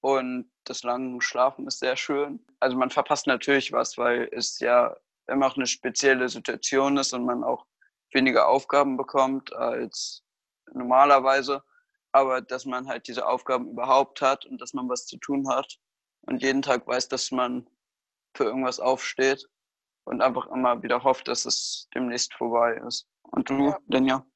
Und 0.00 0.50
das 0.64 0.82
lange 0.82 1.20
Schlafen 1.22 1.66
ist 1.66 1.78
sehr 1.78 1.96
schön. 1.96 2.44
Also 2.58 2.76
man 2.76 2.90
verpasst 2.90 3.26
natürlich 3.26 3.72
was, 3.72 3.96
weil 3.98 4.28
es 4.32 4.58
ja 4.58 4.96
immer 5.28 5.46
auch 5.46 5.56
eine 5.56 5.66
spezielle 5.66 6.28
Situation 6.28 6.96
ist 6.96 7.12
und 7.12 7.24
man 7.24 7.44
auch 7.44 7.66
weniger 8.12 8.48
Aufgaben 8.48 8.96
bekommt 8.96 9.52
als 9.52 10.24
normalerweise. 10.72 11.62
Aber 12.10 12.40
dass 12.40 12.66
man 12.66 12.88
halt 12.88 13.06
diese 13.06 13.26
Aufgaben 13.26 13.70
überhaupt 13.70 14.20
hat 14.20 14.44
und 14.44 14.60
dass 14.60 14.74
man 14.74 14.88
was 14.88 15.06
zu 15.06 15.18
tun 15.18 15.48
hat 15.48 15.78
und 16.22 16.42
jeden 16.42 16.62
Tag 16.62 16.86
weiß, 16.86 17.08
dass 17.08 17.30
man 17.30 17.66
für 18.36 18.44
irgendwas 18.44 18.80
aufsteht 18.80 19.48
und 20.04 20.20
einfach 20.20 20.46
immer 20.48 20.82
wieder 20.82 21.04
hofft, 21.04 21.28
dass 21.28 21.44
es 21.44 21.88
demnächst 21.94 22.34
vorbei 22.34 22.80
ist. 22.86 23.06
Und 23.22 23.48
du, 23.48 23.68
ja. 23.68 23.78
Denja? 23.86 24.26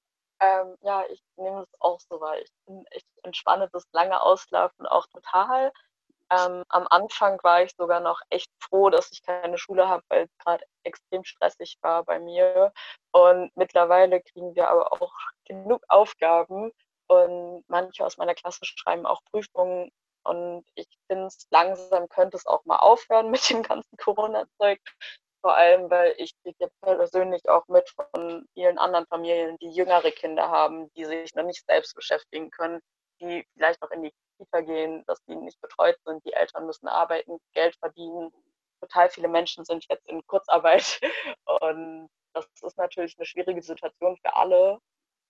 Ähm, 0.41 0.77
ja, 0.83 1.05
ich 1.09 1.23
nehme 1.37 1.63
es 1.63 1.81
auch 1.81 2.01
so 2.01 2.21
wahr. 2.21 2.39
Ich, 2.39 2.51
ich 2.93 3.05
entspanne 3.23 3.69
das 3.73 3.85
lange 3.93 4.21
Auslaufen 4.21 4.87
auch 4.87 5.07
total. 5.09 5.73
Ähm, 6.31 6.65
am 6.69 6.87
Anfang 6.91 7.39
war 7.45 7.63
ich 7.63 7.73
sogar 7.77 8.01
noch 8.01 8.21
echt 8.31 8.51
froh, 8.59 8.91
dass 8.91 9.13
ich 9.13 9.23
keine 9.23 9.59
Schule 9.59 9.89
habe, 9.89 10.03
weil 10.09 10.25
es 10.25 10.39
gerade 10.39 10.65
extrem 10.83 11.25
stressig 11.25 11.79
war 11.83 12.05
bei 12.05 12.19
mir. 12.19 12.73
Und 13.13 13.51
mittlerweile 13.57 14.21
kriegen 14.23 14.55
wir 14.57 14.69
aber 14.69 14.93
auch 14.93 15.13
genug 15.47 15.83
Aufgaben 15.89 16.73
und 17.07 17.65
manche 17.69 18.05
aus 18.05 18.17
meiner 18.19 18.35
Klasse 18.35 18.65
schreiben 18.65 19.07
auch 19.07 19.23
Prüfungen. 19.31 19.91
Und 20.25 20.65
ich 20.75 20.89
finde 21.07 21.27
es 21.27 21.47
langsam 21.51 22.09
könnte 22.09 22.37
es 22.37 22.47
auch 22.47 22.65
mal 22.65 22.79
aufhören 22.79 23.31
mit 23.31 23.49
dem 23.51 23.63
ganzen 23.63 23.97
Corona-Zeug. 23.97 24.81
Vor 25.47 25.57
allem, 25.57 25.89
weil 25.91 26.13
ich 26.19 26.33
kriege 26.43 26.69
persönlich 26.81 27.49
auch 27.49 27.69
mit 27.69 27.89
von 27.91 28.49
vielen 28.55 28.79
anderen 28.79 29.07
Familien, 29.07 29.57
die 29.59 29.71
jüngere 29.71 30.11
Kinder 30.11 30.51
haben, 30.51 30.93
die 30.95 31.05
sich 31.05 31.37
noch 31.37 31.45
nicht 31.45 31.65
selbst 31.67 31.95
beschäftigen 31.95 32.51
können, 32.51 32.81
die 33.21 33.47
vielleicht 33.55 33.81
noch 33.81 33.93
in 33.93 34.03
die 34.03 34.13
Kita 34.39 34.63
gehen, 34.63 35.05
dass 35.07 35.23
die 35.27 35.37
nicht 35.37 35.61
betreut 35.61 35.97
sind. 36.05 36.25
Die 36.27 36.33
Eltern 36.33 36.67
müssen 36.67 36.89
arbeiten, 36.89 37.39
Geld 37.53 37.77
verdienen. 37.77 38.33
Total 38.81 39.09
viele 39.09 39.29
Menschen 39.29 39.65
sind 39.65 39.87
jetzt 39.89 40.09
in 40.09 40.27
Kurzarbeit. 40.27 40.99
Und 41.61 42.09
das 42.33 42.49
ist 42.63 42.77
natürlich 42.77 43.17
eine 43.17 43.27
schwierige 43.27 43.63
Situation 43.63 44.17
für 44.17 44.35
alle. 44.35 44.81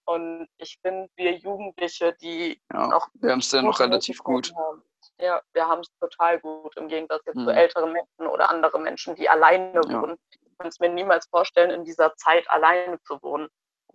Und 0.07 0.49
ich 0.57 0.79
finde, 0.81 1.11
wir 1.17 1.37
Jugendliche, 1.37 2.15
die 2.23 2.59
Ja, 2.73 2.87
noch 2.87 3.09
wir 3.13 3.33
haben 3.33 3.41
es 3.41 3.53
ja 3.53 3.61
noch 3.61 3.81
relativ 3.81 4.21
gut. 4.21 4.51
Haben, 4.57 4.83
ja, 5.19 5.41
wir 5.53 5.67
haben 5.67 5.81
es 5.81 5.89
total 5.99 6.41
gut, 6.41 6.77
im 6.77 6.89
Gegensatz 6.89 7.23
jetzt 7.27 7.37
Mhm. 7.37 7.45
zu 7.45 7.51
älteren 7.51 7.93
Menschen 7.93 8.27
oder 8.27 8.51
andere 8.51 8.79
Menschen, 8.79 9.15
die 9.15 9.29
alleine 9.29 9.81
Ja. 9.89 10.03
wohnen. 10.03 10.17
Ich 10.31 10.59
kann 10.59 10.69
es 10.69 10.79
mir 10.81 10.89
niemals 10.89 11.27
vorstellen, 11.29 11.71
in 11.71 11.85
dieser 11.85 12.15
Zeit 12.17 12.49
alleine 12.51 13.01
zu 13.03 13.21
wohnen. 13.23 13.49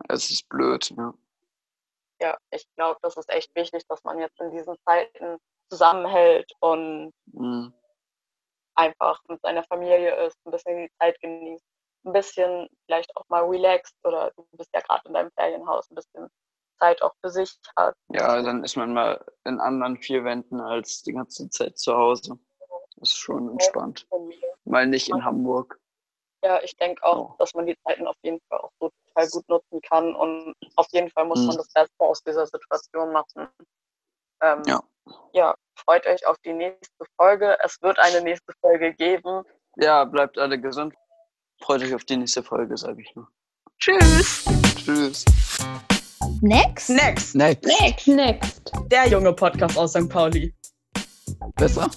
Es 0.10 0.29
ist 0.29 0.47
blöd, 0.49 0.89
ja. 0.91 1.13
Ja, 2.21 2.38
ich 2.51 2.65
glaube, 2.75 2.99
das 3.01 3.17
ist 3.17 3.29
echt 3.29 3.53
wichtig, 3.55 3.84
dass 3.88 4.03
man 4.03 4.19
jetzt 4.19 4.39
in 4.39 4.51
diesen 4.51 4.75
Zeiten 4.86 5.38
zusammenhält 5.69 6.51
und 6.60 7.12
Mhm. 7.25 7.73
einfach 8.75 9.19
mit 9.27 9.41
seiner 9.41 9.63
Familie 9.63 10.15
ist, 10.25 10.38
ein 10.45 10.51
bisschen 10.51 10.77
die 10.77 10.91
Zeit 10.99 11.19
genießt, 11.21 11.65
ein 12.05 12.13
bisschen 12.13 12.67
vielleicht 12.86 13.15
auch 13.17 13.27
mal 13.29 13.43
relaxt 13.45 13.95
oder 14.03 14.31
du 14.36 14.45
bist 14.53 14.69
ja 14.73 14.81
gerade 14.81 15.07
in 15.07 15.13
deinem 15.13 15.31
Ferienhaus, 15.31 15.89
ein 15.89 15.95
bisschen 15.95 16.29
Zeit 16.81 17.01
auch 17.01 17.13
für 17.21 17.29
sich 17.29 17.57
hat. 17.77 17.95
Ja, 18.09 18.41
dann 18.41 18.63
ist 18.63 18.75
man 18.75 18.93
mal 18.93 19.23
in 19.45 19.59
anderen 19.59 19.97
vier 19.97 20.23
Wänden 20.23 20.59
als 20.59 21.03
die 21.03 21.13
ganze 21.13 21.49
Zeit 21.49 21.77
zu 21.77 21.95
Hause. 21.95 22.37
Das 22.97 23.09
ist 23.11 23.17
schon 23.17 23.49
entspannt. 23.49 24.07
Mal 24.65 24.87
nicht 24.87 25.09
in 25.09 25.23
Hamburg. 25.23 25.79
Ja, 26.43 26.59
ich 26.63 26.75
denke 26.77 27.03
auch, 27.03 27.33
Oh. 27.33 27.35
dass 27.37 27.53
man 27.53 27.67
die 27.67 27.77
Zeiten 27.87 28.07
auf 28.07 28.15
jeden 28.23 28.39
Fall 28.49 28.59
auch 28.59 28.71
so 28.79 28.89
total 29.13 29.29
gut 29.29 29.47
nutzen 29.49 29.81
kann 29.81 30.15
und 30.15 30.55
auf 30.75 30.87
jeden 30.91 31.09
Fall 31.11 31.25
muss 31.25 31.39
Mhm. 31.41 31.47
man 31.47 31.57
das 31.57 31.69
Beste 31.71 31.93
aus 31.99 32.23
dieser 32.23 32.47
Situation 32.47 33.11
machen. 33.11 33.47
Ähm, 34.41 34.63
Ja. 34.65 34.81
ja, 35.33 35.55
freut 35.75 36.05
euch 36.07 36.25
auf 36.25 36.37
die 36.43 36.53
nächste 36.53 37.05
Folge. 37.15 37.57
Es 37.63 37.79
wird 37.81 37.99
eine 37.99 38.21
nächste 38.21 38.53
Folge 38.59 38.93
geben. 38.93 39.43
Ja, 39.77 40.03
bleibt 40.05 40.37
alle 40.39 40.59
gesund. 40.59 40.95
Freut 41.61 41.83
euch 41.83 41.93
auf 41.93 42.05
die 42.05 42.17
nächste 42.17 42.41
Folge, 42.41 42.75
sage 42.75 43.01
ich 43.01 43.15
nur. 43.15 43.27
Tschüss! 43.79 44.45
Tschüss. 44.77 45.25
Next? 46.41 46.89
Next. 46.89 47.36
Next. 47.36 47.65
Next. 47.65 48.08
Next. 48.08 48.71
Der 48.89 49.08
junge 49.08 49.32
Podcast 49.32 49.77
aus 49.77 49.93
St. 49.93 50.10
Pauli. 50.10 50.51
Besser? 51.56 51.88